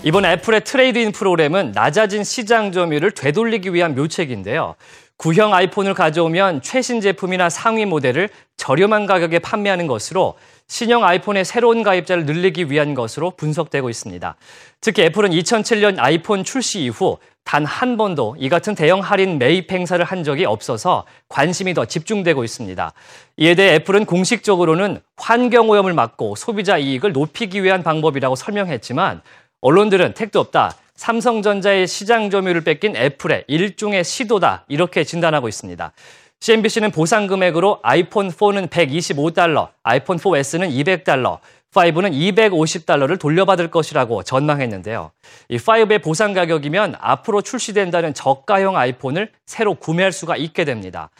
이번 0.02 0.24
애플의 0.24 0.62
트레이드인 0.62 1.10
프로그램은 1.12 1.72
낮아진 1.72 2.22
시장 2.22 2.70
점유율을 2.70 3.10
되돌리기 3.10 3.74
위한 3.74 3.94
묘책인데요. 3.94 4.76
구형 5.16 5.54
아이폰을 5.54 5.94
가져오면 5.94 6.62
최신 6.62 7.00
제품이나 7.00 7.48
상위 7.48 7.86
모델을 7.86 8.28
저렴한 8.56 9.06
가격에 9.06 9.38
판매하는 9.38 9.86
것으로 9.86 10.34
신형 10.68 11.04
아이폰의 11.04 11.44
새로운 11.44 11.82
가입자를 11.82 12.26
늘리기 12.26 12.70
위한 12.70 12.94
것으로 12.94 13.32
분석되고 13.32 13.88
있습니다. 13.88 14.36
특히 14.80 15.02
애플은 15.04 15.30
2007년 15.30 15.96
아이폰 15.98 16.44
출시 16.44 16.82
이후 16.82 17.18
단 17.46 17.64
한 17.64 17.96
번도 17.96 18.34
이 18.40 18.48
같은 18.48 18.74
대형 18.74 19.00
할인 19.00 19.38
매입 19.38 19.70
행사를 19.70 20.04
한 20.04 20.24
적이 20.24 20.46
없어서 20.46 21.04
관심이 21.28 21.74
더 21.74 21.84
집중되고 21.84 22.42
있습니다. 22.42 22.92
이에 23.36 23.54
대해 23.54 23.76
애플은 23.76 24.04
공식적으로는 24.04 25.00
환경 25.16 25.70
오염을 25.70 25.94
막고 25.94 26.34
소비자 26.34 26.76
이익을 26.76 27.12
높이기 27.12 27.62
위한 27.62 27.84
방법이라고 27.84 28.34
설명했지만 28.34 29.22
언론들은 29.60 30.14
택도 30.14 30.40
없다. 30.40 30.74
삼성전자의 30.96 31.86
시장 31.86 32.30
점유율을 32.30 32.64
뺏긴 32.64 32.96
애플의 32.96 33.44
일종의 33.46 34.02
시도다. 34.02 34.64
이렇게 34.66 35.04
진단하고 35.04 35.48
있습니다. 35.48 35.92
CNBC는 36.40 36.90
보상 36.90 37.28
금액으로 37.28 37.78
아이폰 37.82 38.28
4는 38.28 38.68
125달러, 38.68 39.68
아이폰 39.82 40.18
4S는 40.18 40.70
200달러, 40.70 41.38
5는 41.84 42.12
250달러를 42.12 43.18
돌려받을 43.18 43.70
것이라고 43.70 44.22
전망했는데요. 44.22 45.10
이 45.48 45.58
5의 45.58 46.02
보상 46.02 46.32
가격이면 46.32 46.96
앞으로 46.98 47.42
출시된다는 47.42 48.14
저가형 48.14 48.76
아이폰을 48.76 49.30
새로 49.46 49.74
구매할 49.74 50.12
수가 50.12 50.36
있게 50.36 50.64
됩니다. 50.64 51.10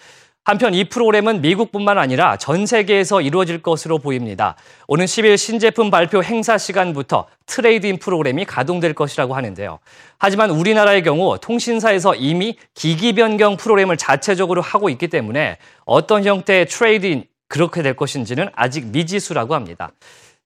한편 0.47 0.75
이 0.75 0.89
프로그램은 0.89 1.41
미국뿐만 1.41 1.99
아니라 1.99 2.37
전 2.37 2.67
세계에서 2.67 3.21
이루어질 3.21 3.63
것으로 3.63 3.99
보입니다. 3.99 4.55
오는 4.87 5.05
10일 5.05 5.37
신제품 5.37 5.91
발표 5.91 6.23
행사 6.23 6.57
시간부터 6.57 7.27
trade-in 7.47 7.99
프로그램이 7.99 8.45
가동될 8.45 8.95
것이라고 8.95 9.35
하는데요. 9.35 9.81
하지만 10.19 10.51
우리나라의 10.51 11.03
경우 11.03 11.37
통신사에서 11.41 12.15
이미 12.15 12.57
기기 12.75 13.13
변경 13.13 13.57
프로그램을 13.57 13.97
자체적으로 13.97 14.63
하고 14.63 14.89
있기 14.89 15.09
때문에 15.09 15.59
어떤 15.85 16.25
형태의 16.25 16.67
trade-in 16.67 17.25
그렇게 17.49 17.83
될 17.83 17.97
것인지는 17.97 18.49
아직 18.55 18.87
미지수라고 18.87 19.57
합니다. 19.57 19.91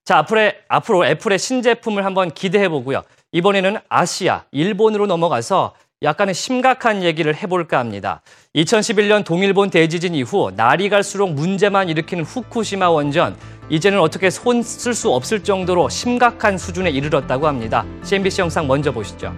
자, 0.05 0.19
앞으로, 0.19 0.51
앞으로 0.69 1.07
애플의 1.07 1.39
신제품을 1.39 2.05
한번 2.05 2.31
기대해 2.31 2.69
보고요. 2.69 3.03
이번에는 3.33 3.79
아시아, 3.89 4.45
일본으로 4.51 5.07
넘어가서 5.07 5.75
약간의 6.03 6.35
심각한 6.35 7.03
얘기를 7.03 7.37
해볼까 7.37 7.79
합니다. 7.79 8.23
2011년 8.57 9.25
동일본 9.25 9.69
대지진 9.71 10.15
이후 10.15 10.51
날이 10.57 10.89
갈수록 10.89 11.29
문제만 11.29 11.91
일으키는 11.91 12.25
후쿠시마 12.25 12.89
원전. 12.91 13.37
이제는 13.69 14.01
어떻게 14.01 14.31
손 14.31 14.63
쓸 14.63 14.95
수 14.95 15.13
없을 15.13 15.45
정도로 15.45 15.89
심각한 15.91 16.57
수준에 16.59 16.91
이르렀다고 16.91 17.47
합니다. 17.47 17.85
CNBC 18.03 18.41
영상 18.41 18.67
먼저 18.67 18.91
보시죠. 18.91 19.33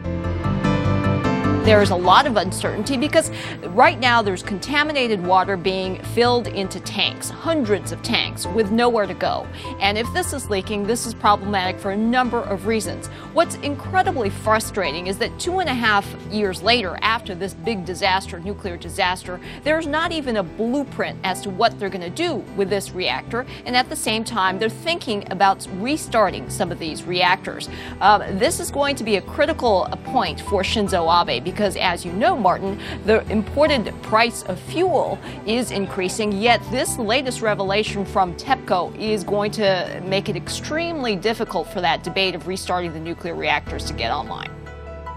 There's 1.64 1.90
a 1.90 1.96
lot 1.96 2.26
of 2.26 2.36
uncertainty 2.38 2.96
because 2.96 3.30
right 3.68 4.00
now 4.00 4.20
there's 4.20 4.42
contaminated 4.42 5.24
water 5.24 5.56
being 5.56 6.02
filled 6.06 6.48
into 6.48 6.80
tanks, 6.80 7.30
hundreds 7.30 7.92
of 7.92 8.02
tanks, 8.02 8.48
with 8.48 8.72
nowhere 8.72 9.06
to 9.06 9.14
go. 9.14 9.46
And 9.78 9.96
if 9.96 10.12
this 10.12 10.32
is 10.32 10.50
leaking, 10.50 10.88
this 10.88 11.06
is 11.06 11.14
problematic 11.14 11.78
for 11.78 11.92
a 11.92 11.96
number 11.96 12.40
of 12.40 12.66
reasons. 12.66 13.06
What's 13.32 13.54
incredibly 13.56 14.28
frustrating 14.28 15.06
is 15.06 15.18
that 15.18 15.38
two 15.38 15.60
and 15.60 15.68
a 15.68 15.74
half 15.74 16.04
years 16.32 16.62
later, 16.62 16.98
after 17.00 17.32
this 17.32 17.54
big 17.54 17.84
disaster, 17.84 18.40
nuclear 18.40 18.76
disaster, 18.76 19.38
there's 19.62 19.86
not 19.86 20.10
even 20.10 20.38
a 20.38 20.42
blueprint 20.42 21.16
as 21.22 21.42
to 21.42 21.50
what 21.50 21.78
they're 21.78 21.88
going 21.88 22.00
to 22.00 22.10
do 22.10 22.34
with 22.56 22.70
this 22.70 22.90
reactor. 22.90 23.46
And 23.66 23.76
at 23.76 23.88
the 23.88 23.94
same 23.94 24.24
time, 24.24 24.58
they're 24.58 24.68
thinking 24.68 25.30
about 25.30 25.64
restarting 25.74 26.50
some 26.50 26.72
of 26.72 26.80
these 26.80 27.04
reactors. 27.04 27.68
Um, 28.00 28.22
this 28.36 28.58
is 28.58 28.72
going 28.72 28.96
to 28.96 29.04
be 29.04 29.14
a 29.14 29.22
critical 29.22 29.88
point 30.06 30.40
for 30.40 30.62
Shinzo 30.62 31.08
Abe 31.28 31.51
because, 31.52 31.76
as 31.76 32.04
you 32.04 32.12
know, 32.12 32.36
Martin, 32.36 32.80
the 33.04 33.26
imported 33.30 33.92
price 34.02 34.42
of 34.44 34.58
fuel 34.58 35.18
is 35.46 35.70
increasing, 35.70 36.32
yet 36.32 36.60
this 36.70 36.98
latest 36.98 37.42
revelation 37.42 38.04
from 38.04 38.34
TEPCO 38.36 38.98
is 38.98 39.22
going 39.22 39.52
to 39.52 40.02
make 40.06 40.28
it 40.28 40.36
extremely 40.36 41.14
difficult 41.14 41.68
for 41.68 41.80
that 41.80 42.02
debate 42.02 42.34
of 42.34 42.46
restarting 42.46 42.92
the 42.92 43.00
nuclear 43.00 43.34
reactors 43.34 43.84
to 43.84 43.92
get 43.92 44.10
online. 44.10 44.50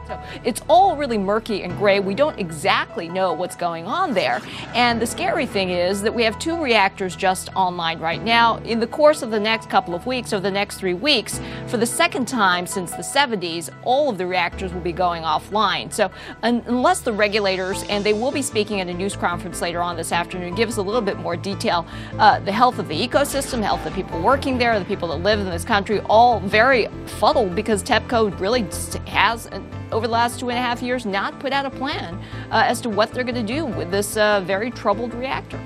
So 0.08 0.22
it's 0.44 0.62
all 0.68 0.96
really 0.96 1.18
murky 1.18 1.64
and 1.64 1.76
gray. 1.78 2.00
We 2.00 2.14
don't 2.14 2.38
exactly 2.40 3.10
know 3.10 3.34
what's 3.34 3.56
going 3.56 3.86
on 3.86 4.14
there. 4.14 4.42
And 4.74 5.02
the 5.02 5.08
scary 5.08 5.46
thing 5.46 5.70
is 5.70 6.02
that 6.04 6.14
we 6.14 6.24
have 6.24 6.38
two 6.38 6.62
reactors 6.62 7.16
just 7.16 7.50
online 7.56 8.00
right 8.00 8.24
now. 8.24 8.58
In 8.58 8.80
the 8.80 8.88
course 8.88 9.22
of 9.22 9.32
the 9.32 9.40
next 9.40 9.70
couple 9.70 9.96
of 9.96 10.06
weeks, 10.06 10.32
or 10.34 10.40
the 10.40 10.52
next 10.52 10.78
three 10.78 10.94
weeks, 10.94 11.40
for 11.68 11.78
the 11.78 11.86
second 11.86 12.28
time 12.28 12.68
since 12.68 12.92
the 12.92 12.98
70s, 12.98 13.70
all 13.84 14.10
of 14.10 14.18
the 14.18 14.28
reactors 14.28 14.74
will 14.74 14.82
be 14.82 14.92
going 14.92 15.24
offline. 15.24 15.92
So 15.92 16.12
un- 16.44 16.64
unless 16.68 17.02
the 17.02 17.14
regulators, 17.14 17.84
and 17.90 18.04
they 18.04 18.14
will 18.14 18.32
be 18.32 18.42
speaking 18.42 18.82
at 18.82 18.88
a 18.88 18.94
news 18.94 19.16
conference 19.16 19.62
later 19.62 19.82
on 19.82 19.96
this 19.96 20.12
afternoon, 20.12 20.56
give 20.56 20.70
us 20.70 20.78
a 20.78 20.82
little 20.82 21.02
bit 21.02 21.18
more 21.18 21.36
detail, 21.36 21.86
uh, 22.20 22.40
the 22.40 22.52
health 22.52 22.80
of 22.80 22.88
the 22.88 23.08
ecosystem, 23.08 23.62
health 23.62 23.86
of 23.86 23.96
the 23.96 24.02
people 24.02 24.22
working 24.22 24.58
there, 24.58 24.78
the 24.78 24.86
people 24.86 25.08
that 25.08 25.18
live 25.18 25.40
in 25.40 25.50
this 25.50 25.66
country, 25.66 26.00
all 26.02 26.40
very 26.42 26.88
fuddled 27.06 27.56
because 27.56 27.82
TEPCO 27.82 28.40
really 28.40 28.66
has 29.08 29.48
an 29.48 29.66
over 29.96 30.08
the 30.08 30.14
last 30.14 30.40
two 30.40 30.50
and 30.50 30.60
a 30.60 30.62
half 30.62 30.84
years, 30.84 31.06
not 31.06 31.40
put 31.40 31.54
out 31.54 31.66
a 31.66 31.70
plan 31.70 32.20
uh, 32.52 32.64
as 32.68 32.82
to 32.82 32.90
what 32.90 33.14
they're 33.14 33.24
going 33.24 33.48
to 33.48 33.54
do 33.58 33.66
with 33.66 33.90
this 33.92 34.18
uh, 34.18 34.42
very 34.46 34.70
troubled 34.70 35.14
reactor. 35.14 35.60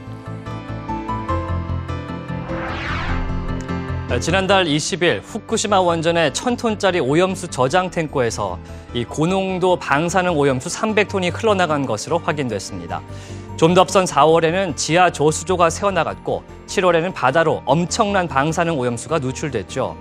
지난달 4.22 4.66
20일 4.66 5.22
후쿠시마 5.24 5.82
원전의 5.82 6.32
1000톤짜리 6.32 7.08
오염수 7.08 7.48
저장 7.50 7.92
탱커에서 7.92 8.58
이 8.96 9.06
고농도 9.06 9.76
방사능 9.76 10.36
오염수 10.36 10.68
300톤이 10.70 11.32
흘러나간 11.32 11.86
것으로 11.86 12.18
확인됐습니다. 12.18 13.02
좀 13.58 13.76
더 13.76 13.82
앞선 13.82 14.06
4월에는 14.06 14.76
지하 14.76 15.12
저수조가 15.12 15.70
새어나갔고 15.70 16.44
7월에는 16.66 17.14
바다로 17.14 17.62
엄청난 17.66 18.28
방사능 18.28 18.80
오염수가 18.80 19.20
누출됐죠. 19.20 19.96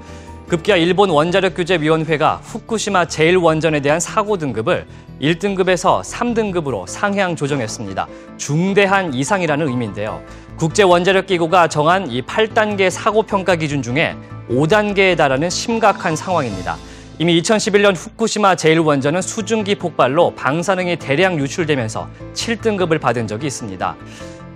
급기야 0.49 0.77
일본 0.77 1.11
원자력규제위원회가 1.11 2.41
후쿠시마 2.43 3.05
제1원전에 3.05 3.83
대한 3.83 4.01
사고 4.01 4.39
등급을 4.39 4.87
1등급에서 5.21 6.03
3등급으로 6.03 6.87
상향 6.89 7.37
조정했습니다. 7.37 8.09
중대한 8.39 9.13
이상이라는 9.13 9.69
의미인데요. 9.69 10.23
국제원자력기구가 10.57 11.69
정한 11.69 12.11
이 12.11 12.23
8단계 12.23 12.89
사고 12.89 13.25
평가 13.25 13.57
기준 13.57 13.83
중에 13.83 14.17
5단계에 14.49 15.19
달하는 15.19 15.51
심각한 15.51 16.17
상황입니다. 16.17 16.79
이미 17.19 17.39
2011년 17.43 17.95
후쿠시마 17.95 18.55
제1원전은 18.55 19.21
수증기 19.21 19.75
폭발로 19.75 20.35
방사능이 20.35 20.97
대량 20.97 21.39
유출되면서 21.39 22.09
7등급을 22.33 22.99
받은 22.99 23.27
적이 23.27 23.49
있습니다. 23.49 23.97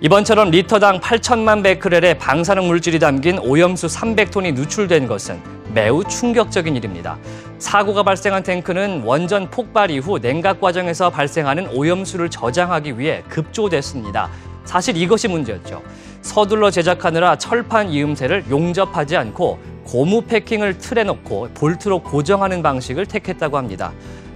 이번처럼 0.01 0.51
리터당 0.51 0.99
8천만 0.99 1.63
베크렐의 1.63 2.17
방사능 2.17 2.67
물질이 2.67 2.99
담긴 2.99 3.39
오염수 3.39 3.87
300톤이 3.87 4.53
누출된 4.53 5.07
것은 5.07 5.39
매우 5.73 6.03
충격적인 6.03 6.75
일입니다. 6.75 7.17
사고가 7.57 8.03
발생한 8.03 8.43
탱크는 8.43 9.03
원전 9.05 9.49
폭발 9.49 9.91
이후 9.91 10.19
냉각 10.19 10.59
과정에서 10.59 11.09
발생하는 11.09 11.69
오염수를 11.69 12.29
저장하기 12.29 12.99
위해 12.99 13.23
급조됐습니다. 13.29 14.29
사실 14.65 14.97
이것이 14.97 15.29
문제였죠. 15.29 15.81
서둘러 16.21 16.69
제작하느라 16.69 17.37
철판 17.37 17.89
이음새를 17.89 18.45
용접하지 18.49 19.15
않고 19.15 19.59
고무 19.85 20.23
패킹을 20.23 20.77
틀에 20.77 21.03
넣고 21.03 21.49
볼트로 21.53 21.99
고정하는 21.99 22.61
방식을 22.61 23.05
택했다고 23.05 23.57
합니다. 23.57 23.93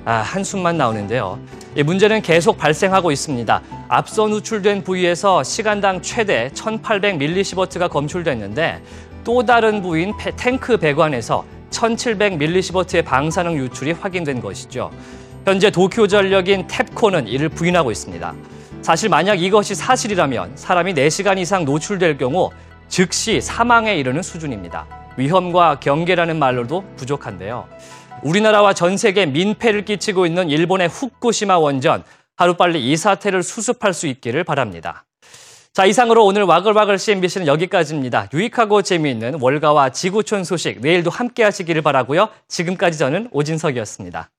아, 0.08 0.22
한숨만 0.22 0.78
나오는데요. 0.78 1.38
이 1.76 1.84
문제는 1.84 2.22
계속 2.22 2.58
발생하고 2.58 3.12
있습니다. 3.12 3.62
앞서 3.90 4.30
누출된 4.30 4.86
부위에서 4.86 5.44
시간당 5.44 6.02
최대 6.02 6.50
1800mS가 6.54 7.90
검출됐는데 7.90 8.82
또 9.26 9.46
다른 9.46 9.82
부위인 9.82 10.14
탱크 10.38 10.78
배관에서 10.78 11.44
1700mS의 11.72 13.04
방사능 13.04 13.58
유출이 13.58 13.92
확인된 13.92 14.40
것이죠. 14.40 14.92
현재 15.44 15.70
도쿄 15.70 16.08
전력인 16.08 16.68
탭코는 16.68 17.28
이를 17.28 17.50
부인하고 17.50 17.92
있습니다. 17.92 18.34
사실 18.82 19.10
만약 19.10 19.42
이것이 19.42 19.76
사실이라면 19.76 20.54
사람이 20.56 20.94
4시간 20.94 21.38
이상 21.38 21.66
노출될 21.66 22.18
경우 22.18 22.52
즉시 22.88 23.42
사망에 23.42 23.98
이르는 23.98 24.22
수준입니다. 24.22 24.86
위험과 25.18 25.82
경계라는 25.82 26.40
말로도 26.40 26.86
부족한데요. 26.96 27.68
우리나라와 28.24 28.74
전 28.74 28.98
세계 28.98 29.26
민폐를 29.26 29.86
끼치고 29.86 30.26
있는 30.26 30.50
일본의 30.50 30.88
후쿠시마 30.90 31.58
원전 31.58 32.04
하루빨리 32.36 32.92
이 32.92 32.98
사태를 32.98 33.44
수습할 33.44 33.94
수 33.94 34.08
있기를 34.08 34.44
바랍니다. 34.44 35.06
자, 35.74 35.86
이상으로 35.86 36.26
오늘 36.26 36.44
와글와글 36.44 36.98
CNBC는 36.98 37.46
여기까지입니다. 37.46 38.30
유익하고 38.34 38.82
재미있는 38.82 39.40
월가와 39.40 39.92
지구촌 39.92 40.44
소식 40.44 40.82
내일도 40.82 41.12
함께 41.12 41.44
하시기를 41.44 41.84
바라고요. 41.84 42.30
지금까지 42.48 42.98
저는 42.98 43.30
오진석이었습니다. 43.32 44.30